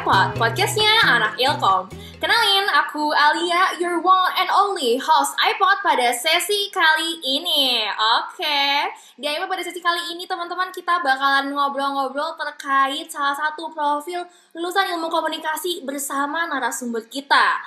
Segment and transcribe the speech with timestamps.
[0.00, 1.84] iPod, podcastnya anak Ilkom.
[2.16, 7.84] Kenalin, aku Alia, your one and only host iPod pada sesi kali ini.
[8.16, 8.88] Oke,
[9.20, 14.24] di iPod pada sesi kali ini teman-teman kita bakalan ngobrol-ngobrol terkait salah satu profil
[14.56, 17.60] lulusan ilmu komunikasi bersama narasumber kita.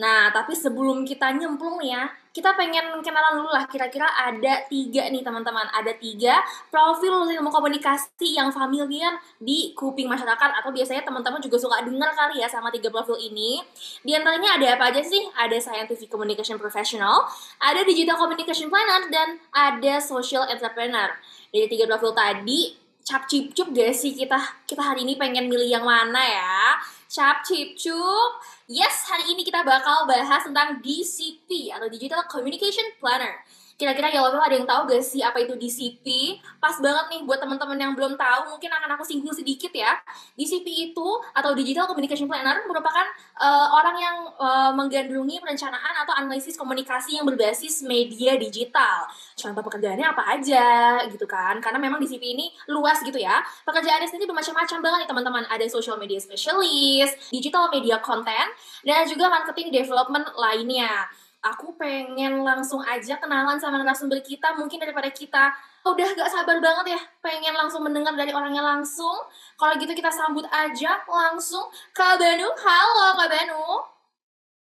[0.00, 3.68] Nah, tapi sebelum kita nyemplung ya, kita pengen kenalan dulu lah.
[3.68, 5.68] Kira-kira ada tiga nih teman-teman.
[5.76, 6.40] Ada tiga
[6.72, 12.40] profil ilmu komunikasi yang familiar di kuping masyarakat atau biasanya teman-teman juga suka dengar kali
[12.40, 13.60] ya sama tiga profil ini.
[14.00, 15.20] Di antaranya ada apa aja sih?
[15.36, 17.28] Ada scientific communication professional
[17.60, 21.12] ada digital communication planner dan ada social entrepreneur.
[21.50, 24.38] Dari tiga profil tadi cap cip cup gak sih kita
[24.70, 26.78] kita hari ini pengen milih yang mana ya?
[27.10, 28.38] Cap cip cup
[28.70, 33.42] Yes, hari ini kita bakal bahas tentang DCP atau Digital Communication Planner.
[33.80, 36.36] Kira-kira ya ada yang tahu gak sih apa itu DCP?
[36.60, 39.96] Pas banget nih buat teman-teman yang belum tahu, mungkin akan aku singgung sedikit ya.
[40.36, 43.08] DCP itu atau Digital Communication Planner merupakan
[43.40, 49.08] uh, orang yang uh, menggandrungi perencanaan atau analisis komunikasi yang berbasis media digital.
[49.32, 51.56] Contoh pekerjaannya apa aja gitu kan?
[51.64, 53.40] Karena memang DCP ini luas gitu ya.
[53.64, 55.44] Pekerjaannya sendiri bermacam-macam banget nih teman-teman.
[55.48, 58.52] Ada social media specialist, digital media content,
[58.84, 61.08] dan juga marketing development lainnya
[61.40, 65.52] aku pengen langsung aja kenalan sama narasumber kita mungkin daripada kita.
[65.88, 67.00] Udah gak sabar banget ya.
[67.24, 69.16] Pengen langsung mendengar dari orangnya langsung.
[69.56, 71.64] Kalau gitu kita sambut aja langsung
[71.96, 73.64] Kak Banu halo Kak Banu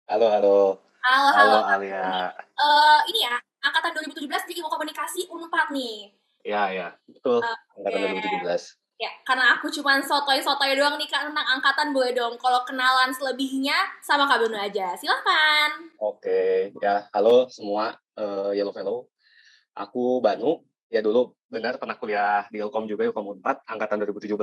[0.08, 0.58] halo halo.
[1.04, 1.78] Halo halo, halo.
[1.78, 2.32] Alia.
[2.58, 6.10] Uh, ini ya angkatan 2017 di ilmu komunikasi Unpad nih.
[6.42, 6.88] Ya ya.
[7.06, 7.44] Betul.
[7.44, 8.40] Uh, angkatan okay.
[8.48, 12.34] 2017 Ya, karena aku cuma sotoy-sotoy doang nih Kak tentang angkatan boleh dong.
[12.34, 14.98] Kalau kenalan selebihnya sama Kak Benu aja.
[14.98, 15.86] Silahkan.
[16.02, 19.06] Oke, ya halo semua uh, Yellow Fellow.
[19.78, 20.66] Aku Banu.
[20.90, 24.34] Ya dulu benar pernah kuliah di Ilkom juga Ilkom 4 angkatan 2017,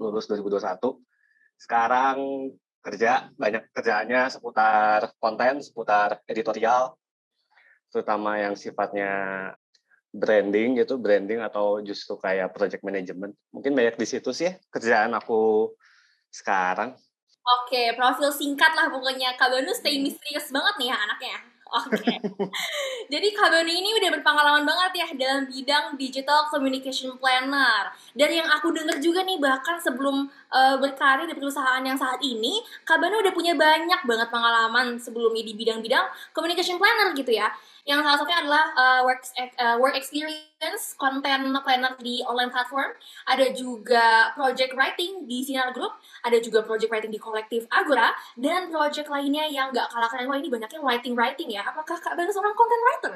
[0.00, 0.80] lulus 2021.
[1.60, 2.48] Sekarang
[2.80, 6.96] kerja banyak kerjaannya seputar konten, seputar editorial,
[7.92, 9.12] terutama yang sifatnya
[10.12, 13.32] branding gitu, branding atau justru kayak project management.
[13.50, 15.72] Mungkin banyak di situ sih kerjaan aku
[16.28, 16.92] sekarang.
[17.42, 19.34] Oke, profil singkat lah pokoknya.
[19.34, 20.06] Kak Banu stay hmm.
[20.06, 21.36] misterius banget nih ya anaknya.
[21.72, 22.04] Oke.
[22.04, 22.16] Okay.
[23.12, 27.90] Jadi Kak Banu ini udah berpengalaman banget ya dalam bidang digital communication planner.
[28.12, 32.60] Dan yang aku dengar juga nih bahkan sebelum uh, berkarir di perusahaan yang saat ini,
[32.84, 36.06] Kak Banu udah punya banyak banget pengalaman sebelumnya di bidang-bidang
[36.36, 37.50] communication planner gitu ya
[37.82, 39.26] yang salah satunya adalah uh, work
[39.58, 42.94] uh, work experience content planner di online platform.
[43.26, 45.90] Ada juga project writing di Sinar Group.
[46.22, 48.14] Ada juga project writing di kolektif Agora.
[48.38, 51.66] Dan project lainnya yang nggak kalah keren wah ini banyaknya writing writing ya.
[51.66, 53.12] Apakah kak Banu seorang content writer?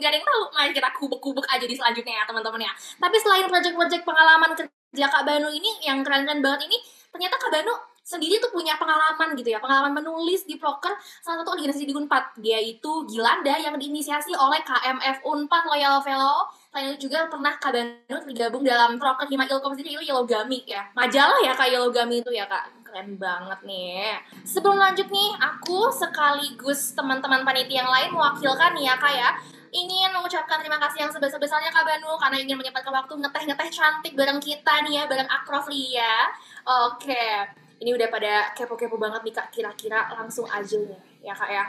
[0.00, 0.42] Nggak ada yang tahu.
[0.56, 2.72] Mari kita kubek-kubek aja di selanjutnya ya teman-teman ya.
[2.96, 6.80] Tapi selain project-project pengalaman kerja kak Banu ini yang keren-keren banget ini
[7.12, 11.58] ternyata kak Banu sendiri tuh punya pengalaman gitu ya, pengalaman menulis di proker salah satu
[11.58, 12.38] organisasi di Unpad.
[12.38, 16.46] Dia itu Gilanda yang diinisiasi oleh KMF Unpad Loyal Fellow.
[16.70, 20.86] Itu juga pernah Kak Danut bergabung dalam proker Hima Ilkom sendiri itu Yellow Gami ya.
[20.94, 22.86] Majalah ya Kak Yellow Gami itu ya Kak.
[22.86, 24.22] Keren banget nih.
[24.46, 29.30] Sebelum lanjut nih, aku sekaligus teman-teman panitia yang lain mewakilkan nih ya Kak ya
[29.76, 34.40] ingin mengucapkan terima kasih yang sebesar-besarnya Kak Banu karena ingin menyempatkan waktu ngeteh-ngeteh cantik bareng
[34.40, 36.32] kita nih ya, bareng Akrof Lia.
[36.64, 39.48] Oke ini udah pada kepo-kepo banget nih kak.
[39.52, 41.64] Kira-kira langsung aja nih ya kak ya.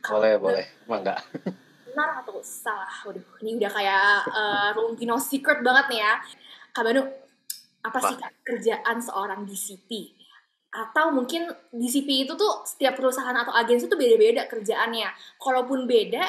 [0.00, 0.64] Kak, boleh boleh.
[0.88, 1.20] Emang enggak?
[1.90, 2.92] Benar atau salah?
[3.04, 6.14] Waduh ini udah kayak uh, room no secret banget nih ya.
[6.70, 7.02] Kak Banu
[7.80, 10.20] apa sih kak kerjaan seorang DCP
[10.70, 15.10] atau mungkin DCP itu tuh setiap perusahaan atau agensi tuh beda-beda kerjaannya.
[15.42, 16.22] Kalaupun beda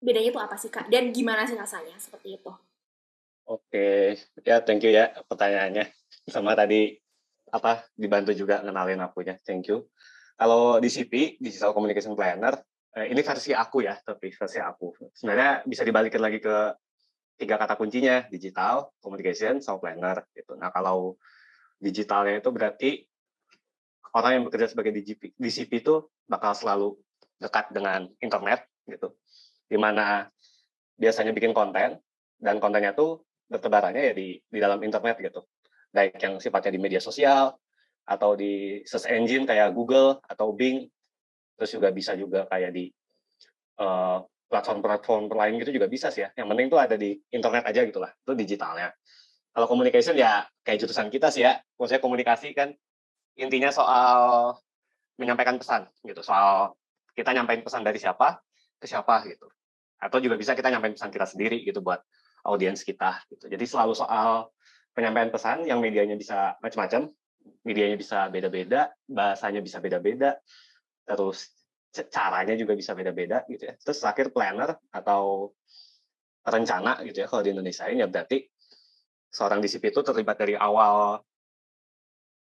[0.00, 0.88] bedanya tuh apa sih kak?
[0.88, 2.52] Dan gimana sih rasanya seperti itu?
[3.44, 5.92] Oke, ya thank you ya pertanyaannya.
[6.32, 6.96] Sama tadi
[7.54, 9.38] apa dibantu juga ngenalin akunya.
[9.46, 9.86] Thank you.
[10.34, 12.58] Kalau di CP, Digital Communication Planner,
[12.98, 15.14] eh, ini versi aku ya, tapi versi aku.
[15.14, 16.74] Sebenarnya bisa dibalikin lagi ke
[17.38, 20.26] tiga kata kuncinya, digital, communication, sama planner.
[20.34, 20.58] Gitu.
[20.58, 21.14] Nah kalau
[21.78, 22.90] digitalnya itu berarti
[24.14, 26.98] orang yang bekerja sebagai DCP, DCP itu bakal selalu
[27.38, 29.14] dekat dengan internet gitu.
[29.66, 30.26] Di mana
[30.94, 31.98] biasanya bikin konten
[32.38, 35.42] dan kontennya tuh bertebarannya ya di di dalam internet gitu
[35.94, 37.54] baik yang sifatnya di media sosial
[38.04, 40.84] atau di search engine kayak Google atau Bing
[41.54, 42.90] terus juga bisa juga kayak di
[43.78, 44.18] uh,
[44.50, 46.28] platform-platform lain gitu juga bisa sih ya.
[46.34, 48.90] Yang penting tuh ada di internet aja gitulah itu digitalnya.
[49.54, 52.74] Kalau communication ya kayak jurusan kita sih ya maksudnya komunikasi kan
[53.38, 54.52] intinya soal
[55.14, 56.74] menyampaikan pesan gitu soal
[57.14, 58.42] kita nyampein pesan dari siapa
[58.82, 59.46] ke siapa gitu.
[60.02, 62.02] Atau juga bisa kita nyampein pesan kita sendiri gitu buat
[62.44, 63.48] audiens kita gitu.
[63.48, 64.53] Jadi selalu soal
[64.94, 67.10] penyampaian pesan yang medianya bisa macam-macam
[67.64, 70.40] medianya bisa beda-beda, bahasanya bisa beda-beda,
[71.04, 71.52] terus
[71.92, 73.74] caranya juga bisa beda-beda gitu ya.
[73.76, 75.52] Terus terakhir planner atau
[76.44, 78.44] rencana gitu ya kalau di Indonesia ini ya berarti
[79.32, 81.20] seorang disipi itu terlibat dari awal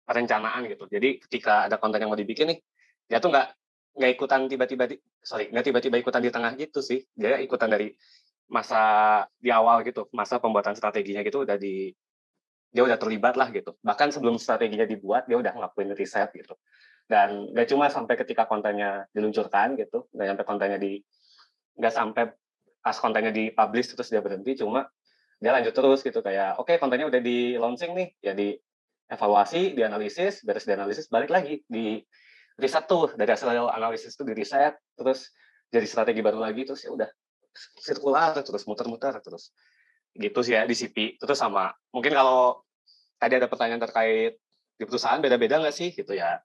[0.08, 0.84] perencanaan gitu.
[0.88, 2.58] Jadi ketika ada konten yang mau dibikin nih,
[3.06, 3.48] dia tuh nggak
[3.92, 7.04] nggak ikutan tiba-tiba di sorry nggak tiba-tiba ikutan di tengah gitu sih.
[7.12, 7.92] Dia ikutan dari
[8.52, 8.82] masa
[9.40, 11.92] di awal gitu, masa pembuatan strateginya gitu udah di
[12.72, 13.76] dia udah terlibat lah gitu.
[13.84, 16.56] Bahkan sebelum strateginya dibuat, dia udah ngelakuin riset gitu.
[17.04, 21.04] Dan nggak cuma sampai ketika kontennya diluncurkan gitu, nggak sampai kontennya di
[21.76, 22.24] nggak sampai
[22.82, 24.88] pas kontennya di publish terus dia berhenti, cuma
[25.36, 28.56] dia lanjut terus gitu kayak oke okay, kontennya udah di launching nih, ya di
[29.12, 32.00] evaluasi, dianalisis, beres dianalisis, balik lagi di
[32.56, 35.28] riset tuh dari hasil analisis itu di riset, terus
[35.68, 37.08] jadi strategi baru lagi terus ya udah
[37.80, 39.52] sirkular terus muter-muter terus
[40.16, 41.72] gitu sih ya di CP terus sama.
[41.92, 42.60] Mungkin kalau
[43.16, 44.36] tadi ada pertanyaan terkait
[44.76, 45.92] di perusahaan beda-beda nggak sih?
[45.92, 46.40] Gitu ya.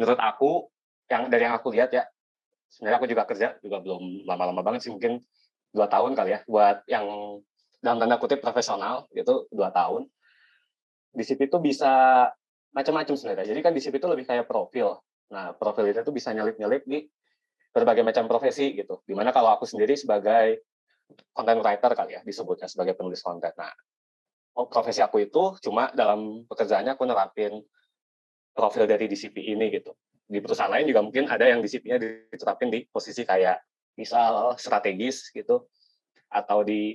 [0.00, 0.72] Menurut aku
[1.10, 2.06] yang dari yang aku lihat ya
[2.70, 5.18] sebenarnya aku juga kerja juga belum lama-lama banget sih mungkin
[5.74, 7.04] dua tahun kali ya buat yang
[7.82, 10.06] dalam tanda kutip profesional gitu dua tahun.
[11.10, 11.90] Di CP itu bisa
[12.70, 13.50] macam-macam sebenarnya.
[13.50, 15.02] Jadi kan di CP itu lebih kayak profil.
[15.34, 17.10] Nah profil itu tuh bisa nyelip-nyelip di
[17.74, 19.02] berbagai macam profesi gitu.
[19.02, 20.62] Di mana kalau aku sendiri sebagai
[21.32, 23.52] content writer kali ya disebutnya sebagai penulis konten.
[23.56, 23.72] Nah,
[24.56, 27.62] oh, profesi aku itu cuma dalam pekerjaannya aku nerapin
[28.52, 29.94] profil dari DCP ini gitu.
[30.30, 31.98] Di perusahaan lain juga mungkin ada yang DCP-nya
[32.30, 33.58] diterapin di posisi kayak
[33.98, 35.66] misal strategis gitu
[36.30, 36.94] atau di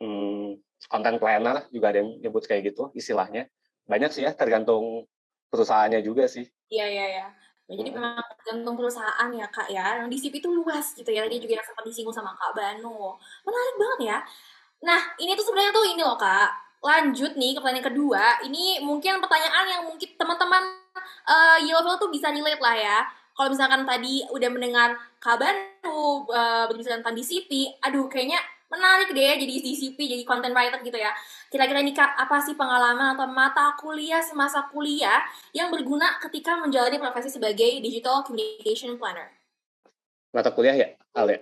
[0.00, 3.48] hmm, content planner juga ada yang nyebut kayak gitu istilahnya.
[3.88, 5.08] Banyak sih ya tergantung
[5.48, 6.44] perusahaannya juga sih.
[6.70, 7.26] Iya iya iya.
[7.70, 10.02] Nah, jadi memang tergantung perusahaan ya kak ya.
[10.02, 11.22] Yang di CP itu luas gitu ya.
[11.22, 13.14] Tadi juga yang sempat disinggung sama kak Banu.
[13.46, 14.18] Menarik banget ya.
[14.82, 16.50] Nah ini tuh sebenarnya tuh ini loh kak.
[16.82, 18.42] Lanjut nih ke pertanyaan kedua.
[18.42, 20.62] Ini mungkin pertanyaan yang mungkin teman-teman
[21.30, 22.98] uh, Yellow tuh bisa relate lah ya.
[23.38, 29.34] Kalau misalkan tadi udah mendengar kak Banu uh, berbicara tentang DCP, aduh kayaknya menarik deh
[29.42, 31.10] jadi DCP, jadi content writer gitu ya.
[31.50, 37.02] Kira-kira ini Kak, apa sih pengalaman atau mata kuliah semasa kuliah yang berguna ketika menjalani
[37.02, 39.26] profesi sebagai digital communication planner?
[40.30, 40.88] Mata kuliah ya,
[41.18, 41.38] Al ya?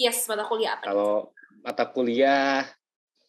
[0.00, 0.88] Yes, mata kuliah apa?
[0.88, 2.64] Kalau mata kuliah,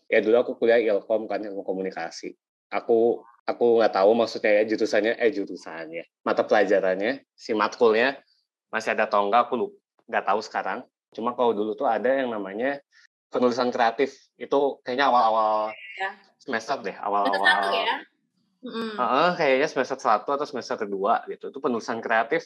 [0.07, 2.31] ya dulu aku kuliah ilkom kan, ilmu komunikasi.
[2.71, 8.15] Aku aku nggak tahu maksudnya ya jurusannya, eh jurusannya, mata pelajarannya, si matkulnya
[8.71, 9.75] masih ada atau enggak, aku
[10.07, 10.87] nggak tahu sekarang.
[11.11, 12.79] Cuma kalau dulu tuh ada yang namanya
[13.31, 16.11] penulisan kreatif itu kayaknya awal-awal ya.
[16.37, 17.97] semester deh awal-awal ya?
[18.61, 18.95] mm.
[18.99, 22.43] uh, kayaknya semester satu atau semester kedua gitu itu penulisan kreatif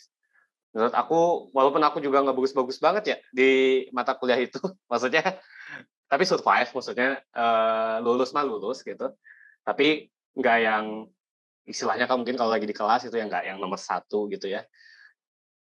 [0.72, 4.62] menurut aku walaupun aku juga nggak bagus-bagus banget ya di mata kuliah itu
[4.92, 5.42] maksudnya
[6.06, 9.10] tapi survive maksudnya uh, lulus mah lulus gitu
[9.66, 11.10] tapi nggak yang
[11.66, 14.62] istilahnya kan mungkin kalau lagi di kelas itu yang nggak yang nomor satu gitu ya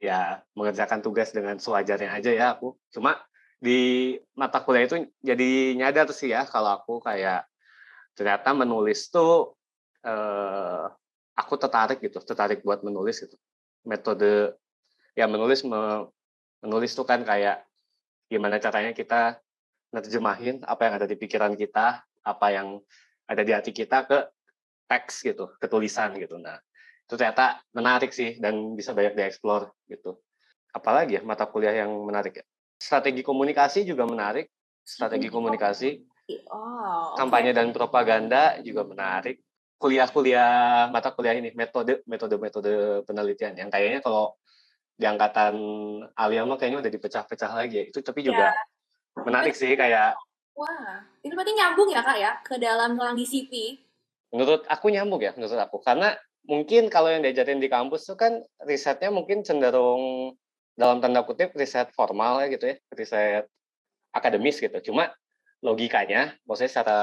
[0.00, 3.20] ya mengerjakan tugas dengan sewajarnya aja ya aku cuma
[3.60, 7.44] di mata kuliah itu jadi nyadar sih ya kalau aku kayak
[8.16, 9.52] ternyata menulis tuh
[10.00, 10.84] eh,
[11.36, 13.36] aku tertarik gitu tertarik buat menulis gitu.
[13.84, 14.56] Metode
[15.12, 16.08] ya menulis me,
[16.64, 17.68] menulis tuh kan kayak
[18.32, 19.36] gimana caranya kita
[19.92, 22.80] nerjemahin apa yang ada di pikiran kita apa yang
[23.28, 24.18] ada di hati kita ke
[24.88, 26.40] teks gitu ke tulisan gitu.
[26.40, 26.56] Nah
[27.04, 30.16] itu ternyata menarik sih dan bisa banyak dieksplor gitu.
[30.72, 32.46] Apalagi ya mata kuliah yang menarik ya
[32.80, 34.48] strategi komunikasi juga menarik.
[34.80, 35.90] Strategi komunikasi,
[36.50, 39.38] oh, kampanye dan propaganda juga menarik.
[39.76, 42.72] Kuliah-kuliah mata kuliah ini metode metode metode
[43.04, 44.34] penelitian yang kayaknya kalau
[44.96, 45.54] di angkatan
[46.16, 47.84] Alia mah kayaknya udah dipecah-pecah lagi ya.
[47.86, 49.22] Itu tapi juga ya.
[49.22, 50.16] menarik sih kayak
[50.58, 53.80] Wah, itu berarti nyambung ya kak ya ke dalam orang DCP?
[54.34, 58.44] Menurut aku nyambung ya, menurut aku karena mungkin kalau yang diajarin di kampus tuh kan
[58.64, 60.34] risetnya mungkin cenderung
[60.80, 63.44] dalam tanda kutip riset formal ya gitu ya, riset
[64.16, 64.72] akademis gitu.
[64.88, 65.12] Cuma
[65.60, 66.98] logikanya, maksudnya secara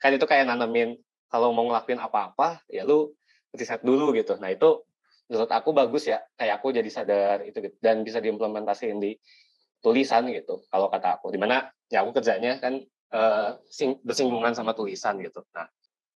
[0.00, 0.96] kan itu kayak nanemin
[1.28, 3.12] kalau mau ngelakuin apa-apa ya lu
[3.52, 4.40] riset dulu gitu.
[4.40, 4.80] Nah itu
[5.28, 7.76] menurut aku bagus ya, kayak aku jadi sadar itu gitu.
[7.84, 9.20] dan bisa diimplementasikan di
[9.84, 10.64] tulisan gitu.
[10.72, 12.80] Kalau kata aku, di mana ya aku kerjanya kan
[13.12, 15.44] uh, sing, bersinggungan sama tulisan gitu.
[15.52, 15.68] Nah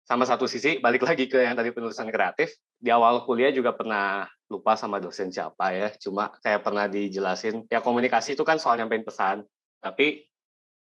[0.09, 2.57] sama satu sisi balik lagi ke yang tadi penulisan kreatif.
[2.81, 5.93] Di awal kuliah juga pernah lupa sama dosen siapa ya.
[6.00, 9.45] Cuma kayak pernah dijelasin ya komunikasi itu kan soal nyampein pesan.
[9.85, 10.25] Tapi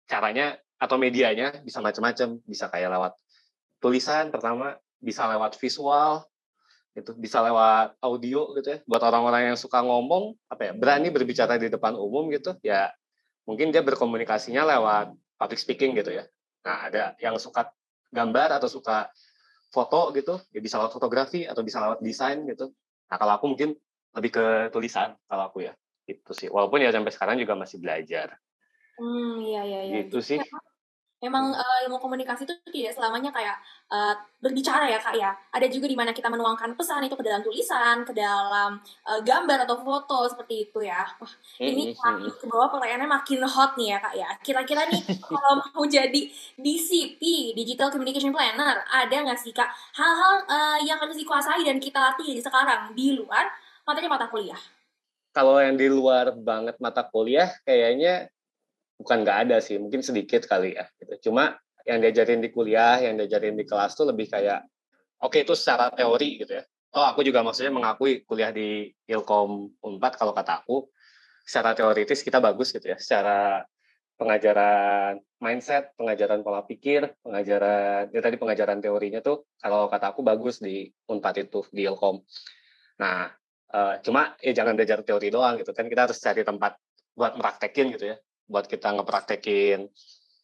[0.08, 3.12] caranya atau medianya bisa macam-macam bisa kayak lewat
[3.84, 6.26] tulisan pertama bisa lewat visual
[6.96, 8.78] itu bisa lewat audio gitu ya.
[8.88, 12.88] Buat orang-orang yang suka ngomong apa ya berani berbicara di depan umum gitu ya
[13.44, 16.24] mungkin dia berkomunikasinya lewat public speaking gitu ya.
[16.64, 17.68] Nah ada yang suka
[18.12, 19.08] gambar atau suka
[19.72, 22.70] foto gitu, ya bisa lewat fotografi atau bisa lewat desain gitu.
[23.08, 23.72] Nah kalau aku mungkin
[24.12, 25.72] lebih ke tulisan kalau aku ya,
[26.04, 26.52] itu sih.
[26.52, 28.36] Walaupun ya sampai sekarang juga masih belajar.
[29.00, 29.92] Hmm, iya iya iya.
[30.04, 30.38] Gitu sih.
[31.22, 33.54] Memang uh, ilmu komunikasi itu tidak selamanya kayak
[33.94, 34.10] uh,
[34.42, 35.30] berbicara ya kak ya.
[35.54, 39.62] Ada juga di mana kita menuangkan pesan itu ke dalam tulisan, ke dalam uh, gambar
[39.62, 41.06] atau foto seperti itu ya.
[41.22, 44.28] Wah, ini makin ke bawah pertanyaannya makin hot nih ya kak ya.
[44.42, 44.98] Kira-kira nih
[45.30, 46.22] kalau mau jadi
[46.58, 52.02] DCP (Digital Communication Planner) ada nggak sih kak hal-hal uh, yang harus dikuasai dan kita
[52.02, 53.46] latih sekarang di luar
[53.86, 54.58] matanya mata kuliah?
[55.32, 58.28] Kalau yang di luar banget mata kuliah, kayaknya
[59.02, 60.86] bukan nggak ada sih, mungkin sedikit kali ya.
[60.96, 61.30] Gitu.
[61.30, 64.62] Cuma yang diajarin di kuliah, yang diajarin di kelas tuh lebih kayak,
[65.20, 66.64] oke okay, itu secara teori gitu ya.
[66.94, 70.86] Oh aku juga maksudnya mengakui kuliah di Ilkom Unpad kalau kata aku,
[71.42, 73.66] secara teoritis kita bagus gitu ya, secara
[74.14, 80.62] pengajaran mindset, pengajaran pola pikir, pengajaran ya tadi pengajaran teorinya tuh kalau kata aku bagus
[80.62, 82.22] di Unpad itu di Ilkom.
[83.02, 83.26] Nah,
[83.72, 86.76] uh, cuma ya jangan belajar teori doang gitu kan kita harus cari tempat
[87.16, 88.16] buat meraktekin gitu ya
[88.52, 89.88] buat kita ngepraktekin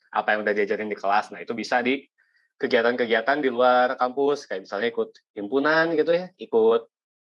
[0.08, 1.28] apa yang udah diajarin di kelas.
[1.28, 2.08] Nah, itu bisa di
[2.56, 6.82] kegiatan-kegiatan di luar kampus, kayak misalnya ikut himpunan gitu ya, ikut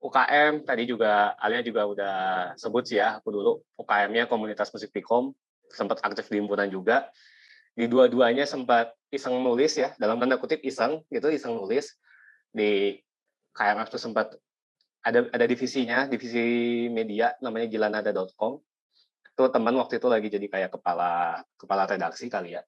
[0.01, 2.17] UKM, tadi juga Alia juga udah
[2.57, 5.37] sebut sih ya, aku dulu UKM-nya komunitas musik Pikom,
[5.69, 7.13] sempat aktif di himpunan juga.
[7.77, 12.01] Di dua-duanya sempat iseng nulis ya, dalam tanda kutip iseng gitu, iseng nulis.
[12.49, 12.97] Di
[13.53, 14.41] KMF itu sempat
[15.05, 18.61] ada ada divisinya, divisi media namanya gilanada.com
[19.41, 22.63] itu teman waktu itu lagi jadi kayak kepala kepala redaksi kali ya.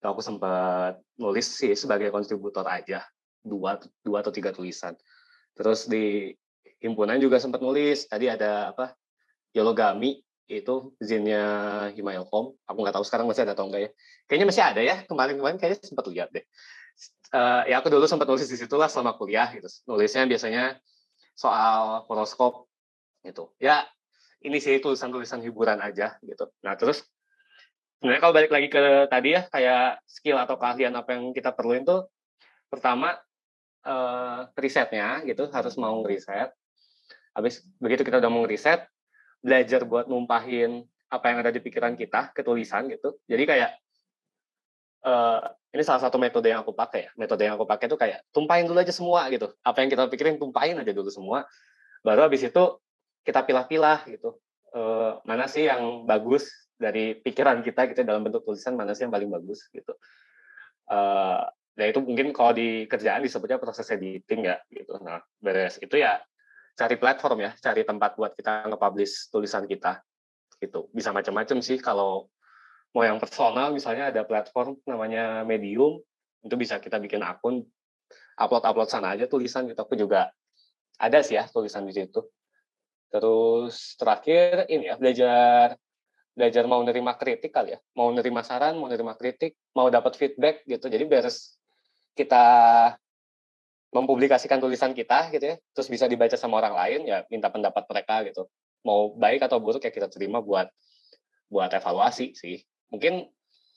[0.00, 3.04] Itu aku sempat nulis sih sebagai kontributor aja
[3.44, 4.96] dua dua atau tiga tulisan.
[5.52, 6.32] Terus di
[6.80, 8.08] himpunan juga sempat nulis.
[8.08, 8.96] Tadi ada apa?
[9.52, 11.44] Yologami itu zinnya
[11.92, 12.56] Himailkom.
[12.64, 13.90] Aku nggak tahu sekarang masih ada atau enggak ya.
[14.24, 14.96] Kayaknya masih ada ya.
[15.04, 16.44] Kemarin-kemarin kayaknya sempat lihat deh.
[17.34, 19.68] Uh, ya aku dulu sempat nulis di situlah selama kuliah gitu.
[19.84, 20.80] Nulisnya biasanya
[21.36, 22.66] soal horoskop
[23.24, 23.52] gitu.
[23.60, 23.84] Ya
[24.44, 26.52] ini sih tulisan-tulisan hiburan aja gitu.
[26.60, 27.02] Nah terus
[27.98, 31.88] sebenarnya kalau balik lagi ke tadi ya kayak skill atau keahlian apa yang kita perluin
[31.88, 32.04] tuh
[32.68, 33.16] pertama
[33.88, 36.52] uh, risetnya gitu harus mau ngeriset.
[37.34, 38.86] Habis begitu kita udah mau ngeriset,
[39.42, 43.16] belajar buat numpahin apa yang ada di pikiran kita ke tulisan gitu.
[43.26, 43.70] Jadi kayak
[45.08, 45.40] uh,
[45.74, 47.10] ini salah satu metode yang aku pakai ya.
[47.16, 49.48] Metode yang aku pakai tuh kayak tumpahin dulu aja semua gitu.
[49.64, 51.48] Apa yang kita pikirin tumpahin aja dulu semua.
[52.04, 52.64] Baru habis itu
[53.24, 54.36] kita pilah-pilah gitu.
[54.74, 59.14] Uh, mana sih yang bagus dari pikiran kita gitu dalam bentuk tulisan mana sih yang
[59.14, 59.96] paling bagus gitu.
[60.84, 65.00] Uh, ya itu mungkin kalau di kerjaan disebutnya proses editing ya gitu.
[65.00, 65.80] Nah beres.
[65.80, 66.20] Itu ya
[66.74, 70.02] cari platform ya cari tempat buat kita nge-publish tulisan kita
[70.60, 70.90] gitu.
[70.92, 72.28] Bisa macam-macam sih kalau
[72.94, 75.98] mau yang personal misalnya ada platform namanya Medium
[76.44, 77.64] itu bisa kita bikin akun
[78.36, 79.80] upload upload sana aja tulisan gitu.
[79.80, 80.34] Aku juga
[80.98, 82.22] ada sih ya tulisan di situ
[83.12, 85.78] Terus terakhir ini ya belajar
[86.34, 90.66] belajar mau nerima kritik kali ya, mau nerima saran, mau nerima kritik, mau dapat feedback
[90.66, 90.90] gitu.
[90.90, 91.56] Jadi beres
[92.18, 92.46] kita
[93.94, 98.26] mempublikasikan tulisan kita gitu ya, terus bisa dibaca sama orang lain ya minta pendapat mereka
[98.26, 98.50] gitu.
[98.82, 100.66] Mau baik atau buruk ya kita terima buat
[101.46, 102.66] buat evaluasi sih.
[102.90, 103.30] Mungkin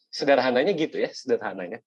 [0.10, 1.77] sederhananya gitu ya, sederhananya.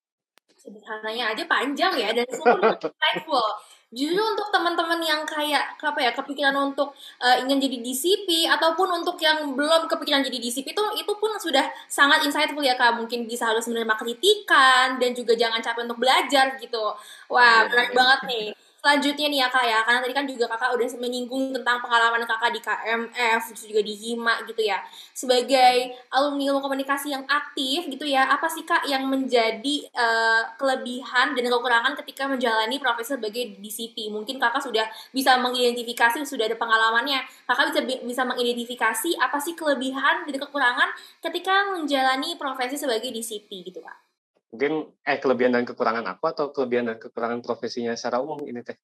[0.55, 3.43] Sederhananya aja panjang ya dan semua insightful
[3.91, 9.19] justru untuk teman-teman yang kayak apa ya kepikiran untuk uh, ingin jadi DCP ataupun untuk
[9.19, 12.95] yang belum kepikiran jadi DCP itu itu pun sudah sangat insightful ya kak.
[12.95, 16.95] Mungkin bisa harus menerima kritikan dan juga jangan capek untuk belajar gitu.
[17.27, 18.47] Wah berat banget nih
[18.81, 19.79] selanjutnya nih ya kak ya.
[19.85, 24.35] Karena tadi kan juga kakak udah menyinggung tentang pengalaman kakak di KMF juga di HIMA
[24.49, 24.81] gitu ya.
[25.13, 31.37] Sebagai alumni ilmu komunikasi yang aktif gitu ya apa sih kak yang menjadi uh, kelebihan
[31.37, 37.23] dan kekurangan ketika menjalani profesi sebagai DCP mungkin kakak sudah bisa mengidentifikasi sudah ada pengalamannya.
[37.47, 40.89] Kakak bisa bisa mengidentifikasi apa sih kelebihan dan kekurangan
[41.23, 44.10] ketika menjalani profesi sebagai DCP gitu kak
[44.51, 48.75] mungkin eh kelebihan dan kekurangan aku atau kelebihan dan kekurangan profesinya secara umum ini teh?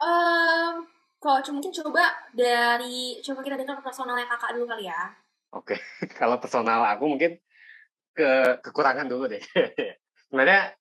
[0.00, 0.88] Um,
[1.20, 5.12] kalau mungkin coba dari coba kita dengar personalnya kakak dulu kali ya.
[5.52, 5.78] Oke, okay.
[6.20, 7.36] kalau personal aku mungkin
[8.16, 9.42] ke kekurangan dulu deh.
[10.28, 10.72] Sebenarnya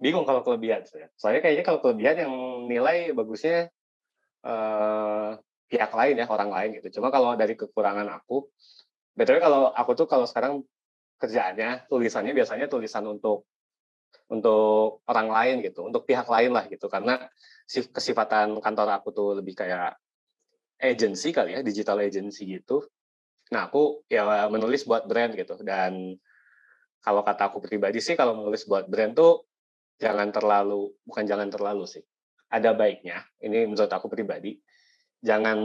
[0.00, 1.12] bingung kalau kelebihan saya.
[1.20, 2.32] Soalnya kayaknya kalau kelebihan yang
[2.64, 3.68] nilai bagusnya
[4.48, 5.36] uh,
[5.68, 6.98] pihak lain ya, orang lain gitu.
[6.98, 8.48] Cuma kalau dari kekurangan aku,
[9.12, 10.64] betulnya kalau aku tuh kalau sekarang
[11.20, 13.44] kerjaannya tulisannya biasanya tulisan untuk
[14.30, 16.88] untuk orang lain gitu untuk pihak lain lah gitu.
[16.88, 17.20] Karena
[17.68, 19.94] kesifatan kantor aku tuh lebih kayak
[20.80, 22.82] agency kali ya digital agency gitu.
[23.52, 25.60] Nah aku ya menulis buat brand gitu.
[25.60, 26.16] Dan
[27.04, 29.44] kalau kata aku pribadi sih kalau menulis buat brand tuh
[30.00, 32.02] jangan terlalu bukan jangan terlalu sih
[32.50, 33.22] ada baiknya.
[33.38, 34.58] Ini menurut aku pribadi.
[35.20, 35.58] Jangan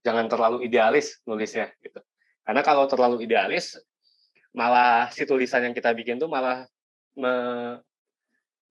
[0.00, 2.00] jangan terlalu idealis nulisnya gitu.
[2.46, 3.76] Karena kalau terlalu idealis
[4.50, 6.66] malah si tulisan yang kita bikin tuh malah
[7.14, 7.32] me,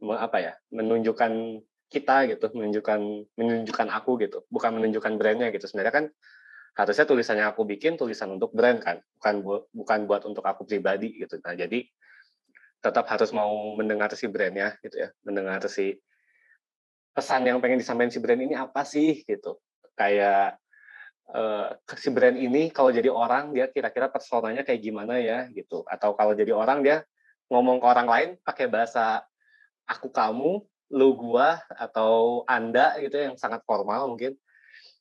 [0.04, 3.00] me, apa ya menunjukkan kita gitu menunjukkan
[3.34, 5.66] menunjukkan aku gitu bukan menunjukkan brandnya gitu.
[5.66, 6.06] Sebenarnya kan
[6.78, 11.18] harusnya tulisannya aku bikin tulisan untuk brand kan bukan buat bukan buat untuk aku pribadi
[11.18, 11.42] gitu.
[11.42, 11.88] Nah jadi
[12.80, 16.00] tetap harus mau mendengar si brandnya gitu ya mendengar si
[17.12, 19.60] pesan yang pengen disampaikan si brand ini apa sih gitu.
[19.98, 20.62] Kayak
[21.34, 25.86] uh, si brand ini kalau jadi orang dia kira-kira personanya kayak gimana ya gitu.
[25.86, 27.06] Atau kalau jadi orang dia
[27.50, 29.26] ngomong ke orang lain pakai bahasa
[29.90, 34.34] aku kamu lu gua atau anda gitu yang sangat formal mungkin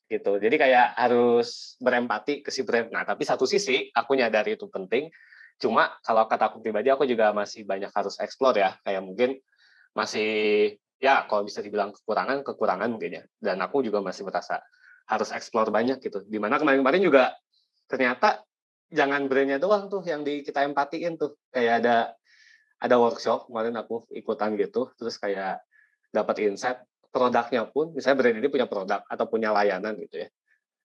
[0.09, 0.41] gitu.
[0.41, 2.89] Jadi kayak harus berempati ke si brand.
[2.89, 5.09] Nah tapi satu sisi aku nyadari itu penting.
[5.59, 8.73] Cuma kalau kata aku pribadi aku juga masih banyak harus explore ya.
[8.81, 9.29] Kayak mungkin
[9.93, 10.31] masih
[11.01, 13.23] ya kalau bisa dibilang kekurangan kekurangan mungkin ya.
[13.37, 14.61] Dan aku juga masih merasa
[15.09, 17.33] harus explore banyak gitu di mana kemarin-kemarin juga
[17.89, 18.45] ternyata
[18.93, 22.13] jangan brandnya doang tuh yang di kita empatiin tuh kayak ada
[22.79, 25.59] ada workshop kemarin aku ikutan gitu terus kayak
[26.13, 30.29] dapat insight produknya pun, misalnya brand ini punya produk atau punya layanan gitu ya.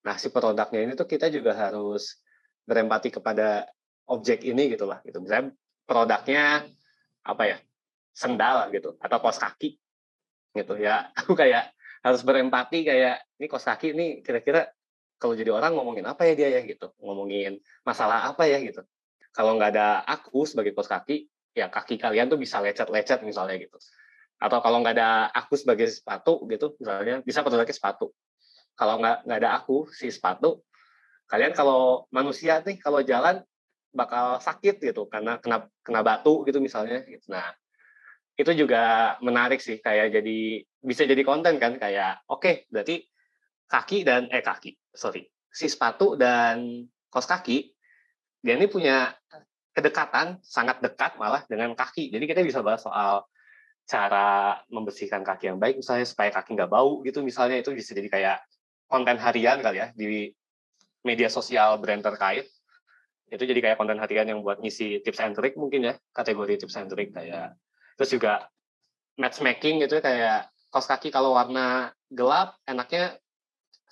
[0.04, 2.20] Nah, si produknya ini tuh kita juga harus
[2.64, 3.68] berempati kepada
[4.08, 5.00] objek ini gitu lah.
[5.04, 5.20] Gitu.
[5.20, 5.52] Misalnya
[5.84, 6.64] produknya
[7.24, 7.56] apa ya,
[8.12, 9.76] sendal gitu, atau kos kaki
[10.56, 11.08] gitu ya.
[11.24, 11.72] Aku kayak
[12.04, 14.68] harus berempati kayak, ini kos kaki ini kira-kira
[15.18, 16.92] kalau jadi orang ngomongin apa ya dia ya gitu.
[17.00, 18.82] Ngomongin masalah apa ya gitu.
[19.34, 23.78] Kalau nggak ada aku sebagai kos kaki, ya kaki kalian tuh bisa lecet-lecet misalnya gitu
[24.44, 28.10] atau kalau nggak ada aku sebagai sepatu gitu misalnya bisa produknya sepatu
[28.74, 30.60] kalau nggak nggak ada aku si sepatu
[31.30, 33.40] kalian kalau manusia nih kalau jalan
[33.94, 37.30] bakal sakit gitu karena kena kena batu gitu misalnya gitu.
[37.30, 37.54] nah
[38.34, 40.38] itu juga menarik sih kayak jadi
[40.82, 43.06] bisa jadi konten kan kayak oke okay, berarti
[43.74, 47.74] kaki dan eh kaki sorry si sepatu dan kos kaki
[48.44, 49.10] dia ini punya
[49.74, 52.14] kedekatan sangat dekat malah dengan kaki.
[52.14, 53.26] Jadi kita bisa bahas soal
[53.84, 57.64] cara membersihkan kaki yang baik misalnya supaya kaki nggak bau gitu misalnya.
[57.64, 58.38] Itu bisa jadi kayak
[58.86, 60.30] konten harian kali ya di
[61.02, 62.46] media sosial brand terkait.
[63.32, 66.76] Itu jadi kayak konten harian yang buat ngisi tips and trick mungkin ya kategori tips
[66.78, 67.58] and trick kayak.
[67.98, 68.46] Terus juga
[69.18, 73.18] matchmaking gitu kayak kaos kaki kalau warna gelap enaknya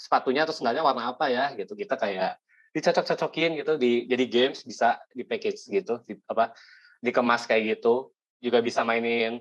[0.02, 2.42] sepatunya atau sendalnya warna apa ya gitu kita kayak
[2.74, 6.50] dicocok-cocokin gitu di jadi games bisa di package gitu di, apa
[6.98, 8.10] dikemas kayak gitu
[8.42, 9.38] juga bisa mainin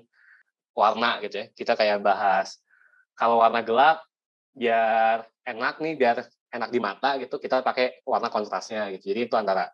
[0.78, 1.46] warna gitu ya.
[1.50, 2.62] Kita kayak bahas
[3.18, 4.06] kalau warna gelap
[4.52, 6.16] biar enak nih, biar
[6.52, 9.10] enak di mata gitu, kita pakai warna kontrasnya gitu.
[9.10, 9.72] Jadi itu antara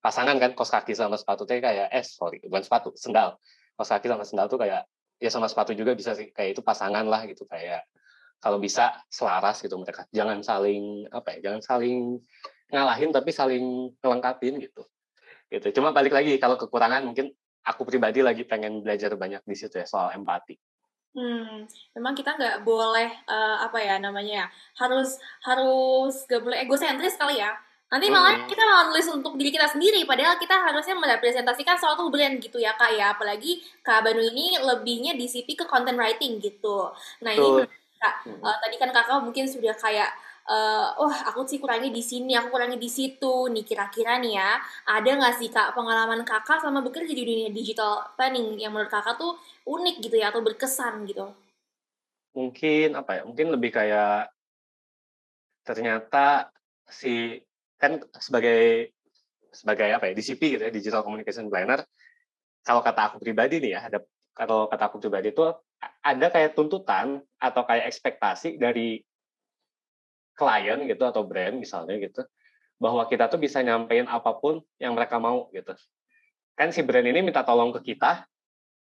[0.00, 3.40] pasangan kan kos kaki sama sepatu tuh kayak eh sorry bukan sepatu sendal
[3.72, 4.84] kos kaki sama sendal tuh kayak
[5.16, 7.88] ya sama sepatu juga bisa sih kayak itu pasangan lah gitu kayak
[8.44, 12.20] kalau bisa selaras gitu mereka jangan saling apa ya jangan saling
[12.68, 14.84] ngalahin tapi saling melengkapin gitu
[15.48, 17.32] gitu cuma balik lagi kalau kekurangan mungkin
[17.64, 20.54] aku pribadi lagi pengen belajar banyak di situ ya soal empati.
[21.14, 24.46] Hmm, memang kita nggak boleh uh, apa ya namanya ya
[24.82, 25.14] harus
[25.46, 27.54] harus gak boleh egosentris kali ya.
[27.86, 28.50] Nanti malah hmm.
[28.50, 32.74] kita malah nulis untuk diri kita sendiri, padahal kita harusnya merepresentasikan suatu brand gitu ya
[32.74, 33.14] kak ya.
[33.14, 36.90] Apalagi kak Banu ini lebihnya di CP ke content writing gitu.
[37.22, 37.62] Nah ini
[38.04, 38.14] kak,
[38.44, 40.12] uh, tadi kan kakak mungkin sudah kayak
[40.44, 43.48] uh, oh aku sih kurangi di sini, aku kurangi di situ.
[43.48, 48.04] Nih kira-kira nih ya, ada nggak sih kak pengalaman kakak sama bekerja di dunia digital
[48.20, 51.32] planning yang menurut kakak tuh unik gitu ya atau berkesan gitu?
[52.36, 53.22] Mungkin apa ya?
[53.24, 54.28] Mungkin lebih kayak
[55.64, 56.52] ternyata
[56.84, 57.40] si
[57.80, 58.92] kan sebagai
[59.48, 61.80] sebagai apa ya DCP gitu ya digital communication planner
[62.60, 63.98] kalau kata aku pribadi nih ya ada
[64.34, 65.46] kalau kata aku pribadi itu
[66.02, 69.02] ada kayak tuntutan atau kayak ekspektasi dari
[70.34, 72.26] klien gitu atau brand misalnya gitu
[72.78, 75.72] bahwa kita tuh bisa nyampein apa pun yang mereka mau gitu.
[76.58, 78.26] Kan si brand ini minta tolong ke kita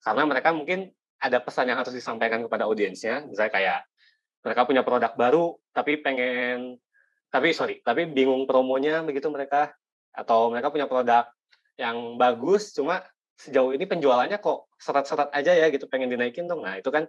[0.02, 3.26] karena mereka mungkin ada pesan yang harus disampaikan kepada audiensnya.
[3.26, 3.80] Misalnya kayak
[4.44, 6.78] mereka punya produk baru tapi pengen
[7.32, 9.74] tapi sorry tapi bingung promonya begitu mereka.
[10.14, 11.26] Atau mereka punya produk
[11.74, 13.02] yang bagus cuma
[13.34, 17.08] sejauh ini penjualannya kok serat-serat aja ya gitu pengen dinaikin dong nah itu kan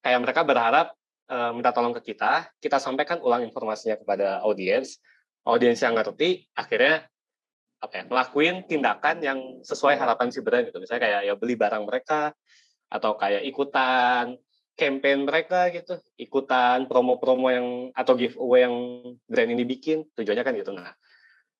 [0.00, 0.96] kayak mereka berharap
[1.28, 4.98] uh, minta tolong ke kita, kita sampaikan ulang informasinya kepada audiens,
[5.44, 7.06] audiens yang ngerti, akhirnya
[7.78, 10.82] apa ya, ngelakuin tindakan yang sesuai harapan si brand gitu.
[10.82, 12.34] Misalnya kayak ya beli barang mereka,
[12.90, 14.34] atau kayak ikutan
[14.78, 18.76] campaign mereka gitu, ikutan promo-promo yang atau giveaway yang
[19.26, 20.70] brand ini bikin, tujuannya kan gitu.
[20.74, 20.94] Nah,